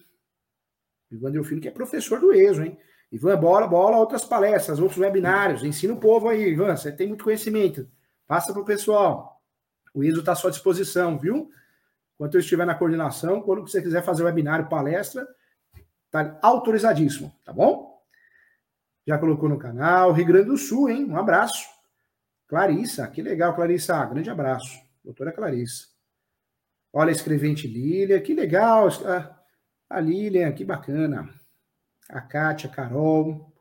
Ivan 1.11 1.31
Delfino, 1.31 1.61
que 1.61 1.69
é 1.69 1.71
professor 1.71 2.21
do 2.21 2.33
ESO, 2.33 2.62
hein? 2.62 2.79
Ivan, 3.12 3.39
bola, 3.39 3.67
bola, 3.67 3.99
outras 3.99 4.25
palestras, 4.25 4.79
outros 4.79 4.99
webinários, 4.99 5.62
ensina 5.62 5.93
o 5.93 6.01
povo 6.01 6.29
aí, 6.29 6.51
Ivan, 6.51 6.77
você 6.77 6.91
tem 6.91 7.09
muito 7.09 7.25
conhecimento, 7.25 7.89
passa 8.27 8.53
para 8.53 8.62
o 8.62 8.65
pessoal. 8.65 9.41
O 9.95 10.03
ESO 10.03 10.21
está 10.21 10.33
à 10.33 10.37
sua 10.37 10.51
disposição, 10.51 11.19
viu? 11.19 11.51
Enquanto 12.15 12.35
eu 12.35 12.41
estiver 12.41 12.67
na 12.67 12.75
coordenação, 12.75 13.41
quando 13.41 13.62
você 13.62 13.81
quiser 13.81 14.03
fazer 14.03 14.25
webinário, 14.25 14.69
palestra, 14.69 15.27
Tá 16.11 16.39
autorizadíssimo, 16.41 17.31
tá 17.45 17.53
bom? 17.53 18.01
Já 19.07 19.19
colocou 19.19 19.49
no 19.49 19.59
canal. 19.59 20.12
Rio 20.12 20.27
Grande 20.27 20.47
do 20.47 20.57
Sul, 20.57 20.89
hein? 20.89 21.05
Um 21.05 21.17
abraço. 21.17 21.69
Clarissa, 22.49 23.07
que 23.09 23.21
legal, 23.21 23.55
Clarissa. 23.55 24.05
Grande 24.07 24.31
abraço. 24.31 24.81
Doutora 25.05 25.33
Clarissa. 25.33 25.89
Olha 26.99 27.11
a 27.11 27.13
escrevente 27.13 27.69
Lília, 27.69 28.23
que 28.23 28.33
legal. 28.33 28.89
A 29.91 30.01
Lília, 30.01 30.51
que 30.51 30.65
bacana. 30.65 31.29
A 32.09 32.23
Kátia, 32.23 32.71
a 32.71 32.73
Carol. 32.73 33.53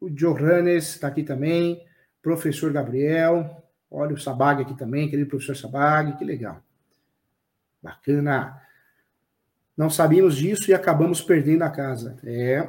O 0.00 0.08
Johannes 0.08 0.90
está 0.90 1.08
aqui 1.08 1.24
também. 1.24 1.84
Professor 2.22 2.72
Gabriel. 2.72 3.64
Olha 3.90 4.14
o 4.14 4.20
Sabag 4.20 4.62
aqui 4.62 4.76
também, 4.78 5.10
querido 5.10 5.28
professor 5.28 5.56
Sabag, 5.56 6.16
que 6.16 6.24
legal. 6.24 6.62
Bacana. 7.82 8.62
Não 9.76 9.90
sabíamos 9.90 10.36
disso 10.36 10.70
e 10.70 10.74
acabamos 10.74 11.20
perdendo 11.20 11.62
a 11.64 11.70
casa. 11.70 12.16
É. 12.22 12.68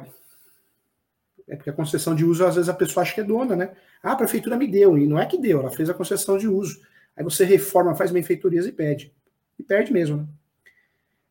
É 1.46 1.54
porque 1.54 1.70
a 1.70 1.72
concessão 1.72 2.16
de 2.16 2.24
uso, 2.24 2.44
às 2.44 2.56
vezes, 2.56 2.68
a 2.68 2.74
pessoa 2.74 3.02
acha 3.04 3.14
que 3.14 3.20
é 3.20 3.24
dona, 3.24 3.54
né? 3.54 3.76
Ah, 4.02 4.10
a 4.10 4.16
prefeitura 4.16 4.56
me 4.56 4.66
deu. 4.66 4.98
E 4.98 5.06
não 5.06 5.20
é 5.20 5.26
que 5.26 5.38
deu, 5.38 5.60
ela 5.60 5.70
fez 5.70 5.88
a 5.88 5.94
concessão 5.94 6.36
de 6.36 6.48
uso. 6.48 6.80
Aí 7.20 7.24
você 7.24 7.44
reforma, 7.44 7.94
faz 7.94 8.10
benfeitorias 8.10 8.66
e 8.66 8.72
pede. 8.72 9.14
E 9.58 9.62
perde 9.62 9.92
mesmo, 9.92 10.16
né? 10.16 10.26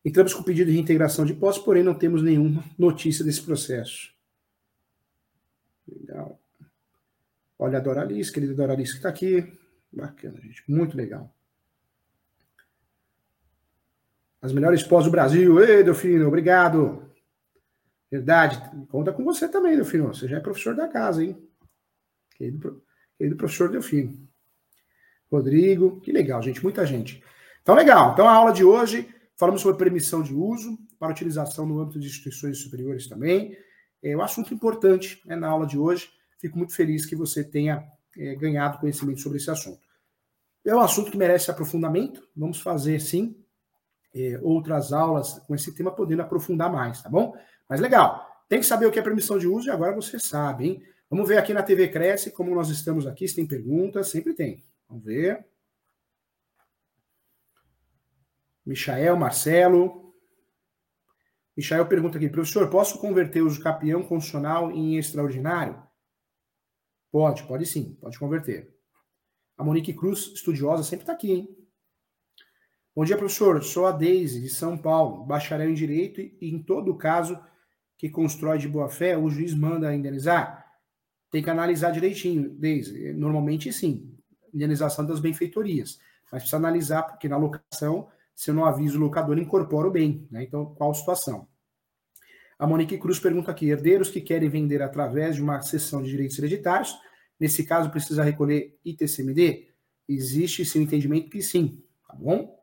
Entramos 0.04 0.32
com 0.32 0.40
pedido 0.40 0.68
de 0.68 0.76
reintegração 0.76 1.24
de 1.24 1.34
posse, 1.34 1.64
porém 1.64 1.82
não 1.82 1.94
temos 1.94 2.22
nenhuma 2.22 2.64
notícia 2.78 3.24
desse 3.24 3.42
processo. 3.42 4.14
Legal. 5.88 6.40
Olha 7.58 7.78
a 7.78 7.80
Doralice, 7.80 8.30
querida 8.30 8.54
Doralice 8.54 8.92
que 8.92 8.98
está 8.98 9.08
aqui. 9.08 9.52
Bacana, 9.92 10.40
gente. 10.40 10.62
Muito 10.68 10.96
legal. 10.96 11.34
As 14.40 14.52
melhores 14.52 14.84
pós 14.84 15.06
do 15.06 15.10
Brasil. 15.10 15.60
Ei, 15.60 15.82
Delfino, 15.82 16.28
obrigado. 16.28 17.10
Verdade. 18.08 18.62
Conta 18.86 19.12
com 19.12 19.24
você 19.24 19.48
também, 19.48 19.74
Delfino. 19.74 20.06
Você 20.06 20.28
já 20.28 20.36
é 20.36 20.40
professor 20.40 20.76
da 20.76 20.86
casa, 20.86 21.24
hein? 21.24 21.36
Querido, 22.36 22.80
querido 23.18 23.36
professor 23.36 23.68
Delfino. 23.68 24.29
Rodrigo. 25.30 26.00
Que 26.00 26.12
legal, 26.12 26.42
gente. 26.42 26.62
Muita 26.62 26.84
gente. 26.84 27.22
Então, 27.62 27.74
legal. 27.74 28.12
Então, 28.12 28.28
a 28.28 28.32
aula 28.32 28.52
de 28.52 28.64
hoje, 28.64 29.08
falamos 29.36 29.60
sobre 29.60 29.78
permissão 29.78 30.22
de 30.22 30.34
uso 30.34 30.78
para 30.98 31.12
utilização 31.12 31.66
no 31.66 31.80
âmbito 31.80 32.00
de 32.00 32.06
instituições 32.06 32.58
superiores 32.58 33.06
também. 33.06 33.56
É 34.02 34.16
um 34.16 34.22
assunto 34.22 34.52
importante 34.52 35.22
né, 35.24 35.36
na 35.36 35.48
aula 35.48 35.66
de 35.66 35.78
hoje. 35.78 36.10
Fico 36.38 36.56
muito 36.56 36.74
feliz 36.74 37.04
que 37.04 37.14
você 37.14 37.44
tenha 37.44 37.84
é, 38.16 38.34
ganhado 38.34 38.78
conhecimento 38.78 39.20
sobre 39.20 39.38
esse 39.38 39.50
assunto. 39.50 39.80
É 40.64 40.74
um 40.74 40.80
assunto 40.80 41.10
que 41.10 41.16
merece 41.16 41.50
aprofundamento. 41.50 42.26
Vamos 42.36 42.60
fazer, 42.60 43.00
sim, 43.00 43.36
é, 44.14 44.38
outras 44.42 44.92
aulas 44.92 45.38
com 45.46 45.54
esse 45.54 45.74
tema, 45.74 45.90
podendo 45.90 46.22
aprofundar 46.22 46.70
mais, 46.70 47.02
tá 47.02 47.08
bom? 47.08 47.34
Mas 47.68 47.80
legal, 47.80 48.26
tem 48.48 48.58
que 48.58 48.66
saber 48.66 48.86
o 48.86 48.90
que 48.90 48.98
é 48.98 49.02
permissão 49.02 49.38
de 49.38 49.46
uso 49.46 49.68
e 49.68 49.70
agora 49.70 49.94
você 49.94 50.18
sabe, 50.18 50.66
hein? 50.66 50.82
Vamos 51.08 51.28
ver 51.28 51.38
aqui 51.38 51.52
na 51.52 51.62
TV 51.62 51.88
Cresce 51.88 52.30
como 52.30 52.54
nós 52.54 52.68
estamos 52.68 53.06
aqui, 53.06 53.26
se 53.26 53.34
tem 53.34 53.46
perguntas, 53.46 54.08
sempre 54.08 54.34
tem. 54.34 54.62
Vamos 54.90 55.04
ver. 55.04 55.46
Michael, 58.66 59.16
Marcelo. 59.16 60.12
Michael 61.56 61.86
pergunta 61.86 62.18
aqui, 62.18 62.28
professor, 62.28 62.68
posso 62.68 62.98
converter 62.98 63.40
o 63.40 63.46
uso 63.46 63.62
capião 63.62 64.02
constitucional 64.02 64.72
em 64.72 64.96
extraordinário? 64.96 65.80
Pode, 67.12 67.44
pode 67.44 67.66
sim, 67.66 67.94
pode 68.00 68.18
converter. 68.18 68.74
A 69.56 69.62
Monique 69.62 69.94
Cruz, 69.94 70.32
estudiosa, 70.34 70.82
sempre 70.82 71.04
está 71.04 71.12
aqui, 71.12 71.32
hein? 71.32 71.56
Bom 72.94 73.04
dia, 73.04 73.16
professor. 73.16 73.62
Sou 73.62 73.86
a 73.86 73.92
Deise, 73.92 74.40
de 74.40 74.48
São 74.48 74.76
Paulo, 74.76 75.24
bacharel 75.24 75.70
em 75.70 75.74
Direito 75.74 76.20
e, 76.20 76.36
em 76.42 76.60
todo 76.60 76.96
caso 76.96 77.38
que 77.96 78.08
constrói 78.08 78.58
de 78.58 78.66
boa 78.66 78.88
fé, 78.88 79.16
o 79.16 79.30
juiz 79.30 79.54
manda 79.54 79.94
indenizar? 79.94 80.66
Tem 81.30 81.42
que 81.42 81.50
analisar 81.50 81.92
direitinho, 81.92 82.50
Deise. 82.50 83.12
Normalmente, 83.12 83.72
sim. 83.72 84.09
Indenização 84.52 85.06
das 85.06 85.20
benfeitorias. 85.20 86.00
Mas 86.30 86.42
precisa 86.42 86.56
analisar, 86.56 87.02
porque 87.02 87.28
na 87.28 87.36
locação, 87.36 88.08
se 88.34 88.50
eu 88.50 88.54
não 88.54 88.64
aviso 88.64 88.98
o 88.98 89.00
locador, 89.00 89.38
incorpora 89.38 89.88
o 89.88 89.90
bem. 89.90 90.26
Né? 90.30 90.44
Então, 90.44 90.66
qual 90.74 90.90
a 90.90 90.94
situação? 90.94 91.48
A 92.58 92.66
Monique 92.66 92.98
Cruz 92.98 93.18
pergunta 93.18 93.50
aqui: 93.50 93.68
herdeiros 93.68 94.10
que 94.10 94.20
querem 94.20 94.48
vender 94.48 94.82
através 94.82 95.36
de 95.36 95.42
uma 95.42 95.60
cessão 95.60 96.02
de 96.02 96.10
direitos 96.10 96.38
hereditários 96.38 96.94
Nesse 97.40 97.64
caso, 97.64 97.90
precisa 97.90 98.22
recolher 98.22 98.78
ITCMD? 98.84 99.70
Existe 100.06 100.60
o 100.78 100.82
entendimento 100.82 101.30
que 101.30 101.40
sim, 101.40 101.82
tá 102.06 102.14
bom? 102.14 102.54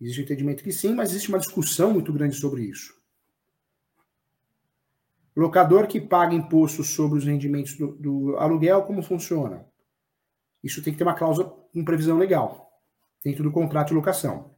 Existe 0.00 0.20
o 0.20 0.24
entendimento 0.24 0.62
que 0.62 0.70
sim, 0.70 0.94
mas 0.94 1.10
existe 1.10 1.28
uma 1.30 1.40
discussão 1.40 1.92
muito 1.92 2.12
grande 2.12 2.36
sobre 2.36 2.62
isso. 2.62 2.94
Locador 5.34 5.88
que 5.88 6.00
paga 6.00 6.34
imposto 6.34 6.84
sobre 6.84 7.18
os 7.18 7.24
rendimentos 7.24 7.76
do, 7.76 7.92
do 7.96 8.36
aluguel, 8.36 8.84
como 8.84 9.02
funciona? 9.02 9.66
Isso 10.62 10.82
tem 10.82 10.92
que 10.92 10.98
ter 10.98 11.04
uma 11.04 11.14
cláusula 11.14 11.48
com 11.72 11.84
previsão 11.84 12.18
legal, 12.18 12.70
dentro 13.24 13.42
do 13.42 13.50
contrato 13.50 13.88
de 13.88 13.94
locação. 13.94 14.54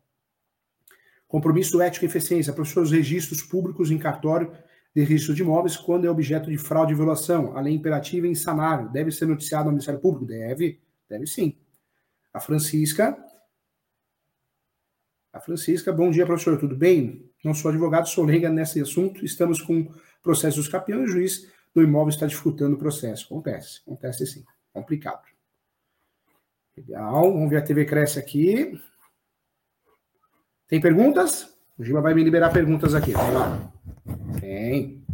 Compromisso 1.28 1.80
ético 1.80 2.04
e 2.04 2.08
eficiência, 2.08 2.52
professor, 2.52 2.82
os 2.82 2.90
registros 2.90 3.42
públicos 3.42 3.90
em 3.90 3.98
cartório 3.98 4.52
de 4.94 5.00
registro 5.02 5.34
de 5.34 5.42
imóveis 5.42 5.76
quando 5.76 6.06
é 6.06 6.10
objeto 6.10 6.50
de 6.50 6.58
fraude 6.58 6.92
e 6.92 6.94
violação. 6.94 7.56
A 7.56 7.60
lei 7.60 7.74
imperativa 7.74 8.26
e 8.26 8.30
insanável. 8.30 8.90
Deve 8.90 9.10
ser 9.10 9.26
noticiado 9.26 9.64
ao 9.64 9.70
Ministério 9.70 9.98
Público? 9.98 10.26
Deve, 10.26 10.80
deve 11.08 11.26
sim. 11.26 11.56
A 12.34 12.40
Francisca. 12.40 13.16
A 15.32 15.40
Francisca, 15.40 15.90
bom 15.90 16.10
dia, 16.10 16.26
professor, 16.26 16.58
tudo 16.58 16.76
bem? 16.76 17.30
Não 17.42 17.54
sou 17.54 17.70
advogado, 17.70 18.06
sou 18.06 18.24
leiga 18.24 18.50
nesse 18.50 18.80
assunto. 18.82 19.24
Estamos 19.24 19.62
com 19.62 19.90
processo 20.22 20.58
dos 20.58 20.68
campeões 20.68 21.00
e 21.00 21.04
o 21.04 21.12
juiz 21.14 21.50
do 21.74 21.82
imóvel 21.82 22.10
está 22.10 22.26
dificultando 22.26 22.76
o 22.76 22.78
processo. 22.78 23.24
Acontece, 23.24 23.80
acontece 23.86 24.26
sim. 24.26 24.44
Complicado. 24.72 25.31
Legal, 26.76 27.32
vamos 27.32 27.50
ver 27.50 27.58
a 27.58 27.62
TV 27.62 27.85
cresce 27.85 28.18
aqui. 28.18 28.80
Tem 30.66 30.80
perguntas? 30.80 31.54
O 31.78 31.85
Giba 31.85 32.00
vai 32.00 32.14
me 32.14 32.24
liberar 32.24 32.50
perguntas 32.50 32.94
aqui. 32.94 33.12
Vamos 33.12 33.35
lá. 33.35 33.72
Tem. 34.40 35.04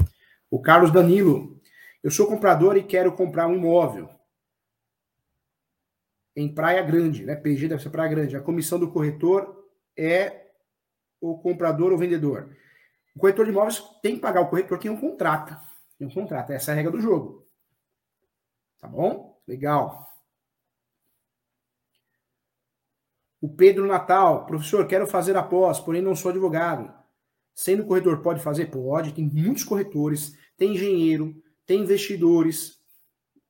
O 0.51 0.61
Carlos 0.61 0.93
Danilo. 0.93 1.61
Eu 2.03 2.11
sou 2.13 2.29
comprador 2.29 2.77
e 2.77 2.83
quero 2.85 3.13
comprar 3.13 3.49
um 3.49 3.55
imóvel. 3.55 4.09
Em 6.37 6.55
Praia 6.55 6.81
Grande, 6.83 7.25
né? 7.25 7.35
PG 7.35 7.69
deve 7.69 7.83
ser 7.83 7.91
Praia 7.91 8.09
Grande. 8.09 8.37
A 8.37 8.41
comissão 8.41 8.79
do 8.79 8.93
corretor 8.93 9.69
é 9.97 10.47
o 11.21 11.39
comprador 11.39 11.91
ou 11.91 11.99
vendedor. 11.99 12.57
O 13.17 13.19
corretor 13.19 13.45
de 13.45 13.51
imóveis 13.51 13.83
tem 14.01 14.15
que 14.15 14.21
pagar 14.21 14.43
o 14.43 14.49
corretor 14.49 14.79
quem 14.79 14.93
o 14.93 15.01
contrata. 15.01 15.61
Quem 15.97 16.07
o 16.07 16.15
contrata. 16.15 16.55
Essa 16.55 16.71
é 16.71 16.75
a 16.75 16.77
regra 16.77 16.93
do 16.93 17.01
jogo. 17.01 17.45
Tá 18.79 18.87
bom? 18.87 19.43
Legal. 19.47 20.08
O 23.41 23.49
Pedro 23.49 23.87
Natal, 23.87 24.47
professor, 24.47 24.87
quero 24.87 25.07
fazer 25.07 25.37
a 25.37 25.43
pós, 25.43 25.79
porém 25.79 26.03
não 26.03 26.17
sou 26.17 26.31
advogado. 26.31 26.93
Sendo 27.55 27.85
corretor, 27.85 28.21
pode 28.21 28.41
fazer? 28.41 28.67
Pode. 28.67 29.13
Tem 29.13 29.25
muitos 29.25 29.65
corretores, 29.65 30.37
tem 30.57 30.73
engenheiro, 30.73 31.41
tem 31.65 31.81
investidores, 31.81 32.79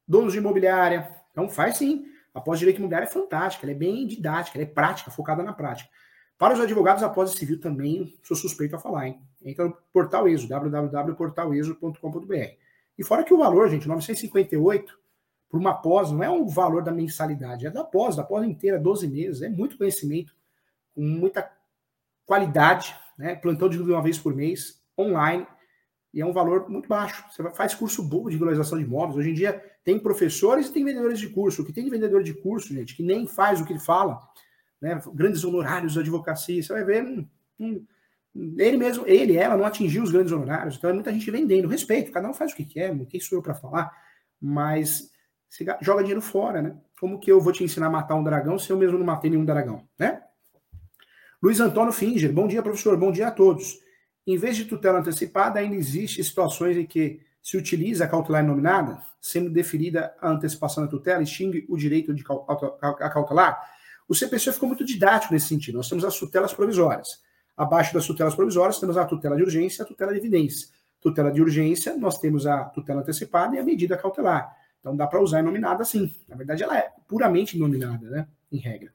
donos 0.06 0.32
de 0.32 0.38
imobiliária. 0.38 1.14
Então 1.30 1.48
faz 1.48 1.78
sim. 1.78 2.04
A 2.34 2.40
pós-direito 2.40 2.78
imobiliário 2.78 3.08
é 3.08 3.10
fantástica, 3.10 3.64
ela 3.66 3.72
é 3.72 3.78
bem 3.78 4.06
didática, 4.06 4.58
ela 4.58 4.64
é 4.64 4.70
prática, 4.70 5.10
focada 5.10 5.42
na 5.42 5.52
prática. 5.52 5.90
Para 6.36 6.54
os 6.54 6.60
advogados, 6.60 7.02
a 7.02 7.08
pós 7.08 7.32
civil 7.32 7.58
também 7.60 8.16
sou 8.22 8.36
suspeito 8.36 8.76
a 8.76 8.78
falar, 8.78 9.08
hein? 9.08 9.20
Entra 9.42 9.64
no 9.64 9.76
portal 9.92 10.28
ESO, 10.28 10.46
www.portaleso.com.br. 10.46 12.34
E 12.96 13.04
fora 13.04 13.24
que 13.24 13.34
o 13.34 13.38
valor, 13.38 13.68
gente, 13.68 13.88
958 13.88 14.96
por 15.48 15.58
uma 15.58 15.74
pós, 15.74 16.10
não 16.10 16.22
é 16.22 16.30
o 16.30 16.46
valor 16.46 16.82
da 16.82 16.92
mensalidade, 16.92 17.66
é 17.66 17.70
da 17.70 17.82
pós, 17.82 18.16
da 18.16 18.22
pós 18.22 18.46
inteira, 18.46 18.78
12 18.78 19.08
meses, 19.08 19.42
é 19.42 19.48
muito 19.48 19.78
conhecimento, 19.78 20.34
com 20.94 21.00
muita 21.00 21.50
qualidade, 22.26 22.94
né? 23.16 23.34
Plantão 23.34 23.68
de 23.68 23.80
uma 23.80 24.02
vez 24.02 24.18
por 24.18 24.34
mês, 24.34 24.82
online, 24.98 25.46
e 26.12 26.20
é 26.20 26.26
um 26.26 26.32
valor 26.32 26.68
muito 26.68 26.88
baixo. 26.88 27.24
Você 27.30 27.42
faz 27.50 27.74
curso 27.74 28.02
bobo 28.02 28.28
de 28.28 28.36
regularização 28.36 28.78
de 28.78 28.84
imóveis. 28.84 29.18
Hoje 29.18 29.30
em 29.30 29.34
dia 29.34 29.62
tem 29.84 29.98
professores 29.98 30.68
e 30.68 30.72
tem 30.72 30.84
vendedores 30.84 31.18
de 31.18 31.28
curso. 31.28 31.62
O 31.62 31.64
que 31.64 31.72
tem 31.72 31.84
de 31.84 31.90
vendedor 31.90 32.22
de 32.22 32.34
curso, 32.34 32.72
gente, 32.74 32.94
que 32.94 33.02
nem 33.02 33.26
faz 33.26 33.60
o 33.60 33.64
que 33.64 33.72
ele 33.72 33.80
fala, 33.80 34.20
né? 34.80 35.00
Grandes 35.14 35.44
honorários 35.44 35.94
da 35.94 36.00
advocacia, 36.00 36.62
você 36.62 36.72
vai 36.72 36.84
ver. 36.84 37.04
Hum, 37.04 37.26
hum, 37.58 37.86
ele 38.58 38.76
mesmo, 38.76 39.06
ele, 39.06 39.36
ela, 39.36 39.56
não 39.56 39.64
atingiu 39.64 40.02
os 40.02 40.10
grandes 40.10 40.32
honorários. 40.32 40.76
Então 40.76 40.90
é 40.90 40.92
muita 40.92 41.12
gente 41.12 41.30
vendendo. 41.30 41.68
Respeito, 41.68 42.12
cada 42.12 42.28
um 42.28 42.34
faz 42.34 42.52
o 42.52 42.56
que 42.56 42.64
quer, 42.64 42.96
quem 43.06 43.20
sou 43.20 43.38
eu 43.38 43.42
para 43.42 43.54
falar, 43.54 43.90
mas 44.40 45.10
você 45.48 45.64
joga 45.80 46.02
dinheiro 46.02 46.20
fora, 46.20 46.60
né? 46.60 46.76
Como 47.00 47.18
que 47.18 47.30
eu 47.30 47.40
vou 47.40 47.52
te 47.52 47.64
ensinar 47.64 47.86
a 47.86 47.90
matar 47.90 48.14
um 48.16 48.24
dragão 48.24 48.58
se 48.58 48.70
eu 48.70 48.76
mesmo 48.76 48.98
não 48.98 49.06
matei 49.06 49.30
nenhum 49.30 49.44
dragão, 49.44 49.86
né? 49.98 50.22
Luiz 51.42 51.60
Antônio 51.60 51.92
Finger, 51.92 52.32
bom 52.32 52.48
dia, 52.48 52.62
professor, 52.62 52.96
bom 52.96 53.12
dia 53.12 53.28
a 53.28 53.30
todos. 53.30 53.78
Em 54.26 54.36
vez 54.36 54.56
de 54.56 54.64
tutela 54.64 54.98
antecipada, 54.98 55.60
ainda 55.60 55.76
existe 55.76 56.22
situações 56.22 56.76
em 56.76 56.84
que 56.84 57.20
se 57.40 57.56
utiliza 57.56 58.04
a 58.04 58.08
cautelar 58.08 58.44
nominada, 58.44 59.00
sendo 59.20 59.48
deferida 59.48 60.14
a 60.20 60.30
antecipação 60.30 60.84
da 60.84 60.90
tutela, 60.90 61.22
extingue 61.22 61.64
o 61.68 61.76
direito 61.76 62.12
de 62.12 62.22
cautelar. 62.22 63.58
O 64.08 64.14
CPC 64.14 64.52
ficou 64.52 64.68
muito 64.68 64.84
didático 64.84 65.32
nesse 65.32 65.46
sentido. 65.46 65.76
Nós 65.76 65.88
temos 65.88 66.04
as 66.04 66.18
tutelas 66.18 66.52
provisórias. 66.52 67.22
Abaixo 67.56 67.94
das 67.94 68.06
tutelas 68.06 68.34
provisórias, 68.34 68.78
temos 68.78 68.96
a 68.96 69.04
tutela 69.04 69.36
de 69.36 69.42
urgência 69.42 69.82
e 69.82 69.84
a 69.84 69.86
tutela 69.86 70.12
de 70.12 70.18
evidência. 70.18 70.68
Tutela 71.00 71.30
de 71.30 71.40
urgência, 71.40 71.96
nós 71.96 72.18
temos 72.18 72.46
a 72.46 72.64
tutela 72.64 73.00
antecipada 73.00 73.56
e 73.56 73.58
a 73.58 73.64
medida 73.64 73.96
cautelar. 73.96 74.54
Então 74.80 74.96
dá 74.96 75.06
para 75.06 75.20
usar 75.20 75.42
nominada 75.42 75.84
sim. 75.84 76.14
Na 76.28 76.36
verdade, 76.36 76.62
ela 76.62 76.78
é 76.78 76.90
puramente 77.06 77.58
nominada, 77.58 78.08
né? 78.08 78.28
Em 78.50 78.58
regra. 78.58 78.92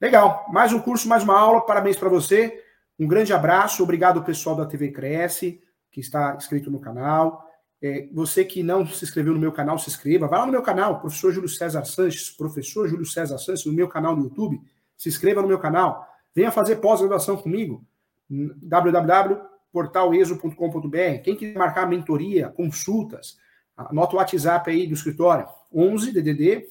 Legal. 0.00 0.46
Mais 0.50 0.72
um 0.72 0.80
curso, 0.80 1.08
mais 1.08 1.22
uma 1.22 1.38
aula. 1.38 1.64
Parabéns 1.64 1.96
para 1.96 2.08
você. 2.08 2.60
Um 2.98 3.06
grande 3.06 3.32
abraço. 3.32 3.82
Obrigado, 3.82 4.22
pessoal 4.22 4.56
da 4.56 4.66
TV 4.66 4.90
Cresce, 4.90 5.62
que 5.90 6.00
está 6.00 6.34
inscrito 6.36 6.70
no 6.70 6.80
canal. 6.80 7.44
É, 7.82 8.08
você 8.12 8.44
que 8.44 8.62
não 8.62 8.86
se 8.86 9.04
inscreveu 9.04 9.34
no 9.34 9.40
meu 9.40 9.52
canal, 9.52 9.78
se 9.78 9.90
inscreva. 9.90 10.26
Vai 10.26 10.38
lá 10.38 10.46
no 10.46 10.52
meu 10.52 10.62
canal, 10.62 11.00
professor 11.00 11.32
Júlio 11.32 11.48
César 11.48 11.84
Sanches, 11.84 12.30
professor 12.30 12.88
Júlio 12.88 13.04
César 13.04 13.36
Sanches, 13.38 13.66
no 13.66 13.72
meu 13.72 13.88
canal 13.88 14.16
no 14.16 14.24
YouTube. 14.24 14.60
Se 14.96 15.08
inscreva 15.08 15.42
no 15.42 15.48
meu 15.48 15.58
canal. 15.58 16.08
Venha 16.34 16.50
fazer 16.50 16.76
pós-graduação 16.76 17.36
comigo. 17.36 17.84
www.portaleso.com.br. 18.28 21.22
Quem 21.22 21.36
quiser 21.36 21.58
marcar 21.58 21.86
mentoria, 21.86 22.48
consultas, 22.48 23.36
Anota 23.76 24.14
o 24.14 24.18
WhatsApp 24.18 24.70
aí 24.70 24.86
do 24.86 24.94
escritório, 24.94 25.46
11 25.72 26.12
DDD 26.12 26.66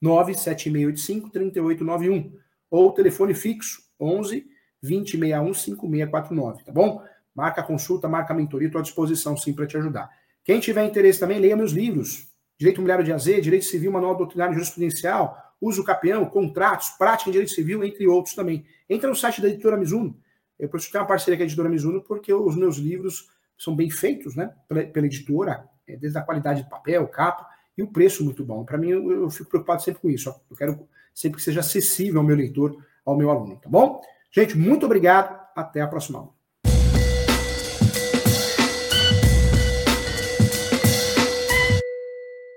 97685 0.00 1.30
3891 1.30 2.36
ou 2.70 2.92
telefone 2.92 3.34
fixo 3.34 3.82
11 3.98 4.46
2061 4.82 5.54
5649, 5.54 6.64
tá 6.64 6.72
bom? 6.72 7.02
Marca 7.34 7.60
a 7.60 7.64
consulta, 7.64 8.08
marca 8.08 8.32
a 8.32 8.36
mentoria, 8.36 8.66
estou 8.66 8.80
à 8.80 8.82
disposição 8.82 9.36
sim 9.36 9.54
para 9.54 9.66
te 9.66 9.76
ajudar. 9.76 10.10
Quem 10.44 10.58
tiver 10.60 10.84
interesse 10.84 11.20
também, 11.20 11.38
leia 11.38 11.56
meus 11.56 11.72
livros. 11.72 12.28
Direito 12.58 12.76
Imobiliário 12.76 13.04
de 13.04 13.12
AZ, 13.12 13.24
Direito 13.24 13.64
Civil, 13.64 13.92
Manual 13.92 14.16
Doutrinário 14.16 14.54
Jurisprudencial, 14.54 15.36
Uso 15.60 15.84
Capião, 15.84 16.24
Contratos, 16.26 16.90
Prática 16.90 17.30
em 17.30 17.32
Direito 17.32 17.52
Civil, 17.52 17.82
entre 17.84 18.06
outros 18.06 18.34
também. 18.34 18.64
Entra 18.90 19.08
no 19.08 19.14
site 19.14 19.40
da 19.40 19.48
Editora 19.48 19.76
Mizuno. 19.76 20.18
Eu 20.58 20.68
ter 20.68 20.98
uma 20.98 21.06
parceria 21.06 21.36
com 21.38 21.42
a 21.42 21.46
Editora 21.46 21.68
Mizuno 21.68 22.02
porque 22.02 22.32
os 22.32 22.56
meus 22.56 22.76
livros 22.76 23.28
são 23.56 23.74
bem 23.74 23.88
feitos, 23.88 24.34
né, 24.34 24.52
pela, 24.68 24.82
pela 24.84 25.06
editora, 25.06 25.68
desde 25.86 26.18
a 26.18 26.22
qualidade 26.22 26.62
do 26.62 26.68
papel, 26.68 27.06
capa, 27.08 27.46
e 27.76 27.82
o 27.82 27.88
preço 27.88 28.24
muito 28.24 28.44
bom. 28.44 28.64
Para 28.64 28.78
mim, 28.78 28.88
eu, 28.90 29.10
eu, 29.10 29.30
fico 29.30 29.50
preocupado 29.50 29.82
sempre 29.82 30.00
com 30.00 30.10
isso. 30.10 30.34
Eu 30.50 30.56
quero 30.56 30.88
sempre 31.14 31.38
que 31.38 31.42
seja 31.42 31.60
acessível 31.60 32.20
ao 32.20 32.26
meu 32.26 32.36
leitor, 32.36 32.76
ao 33.04 33.16
meu 33.16 33.30
aluno, 33.30 33.56
tá 33.56 33.68
bom? 33.68 34.00
Gente, 34.30 34.56
muito 34.56 34.86
obrigado. 34.86 35.40
Até 35.54 35.80
a 35.80 35.86
próxima 35.86 36.18
aula. 36.18 36.41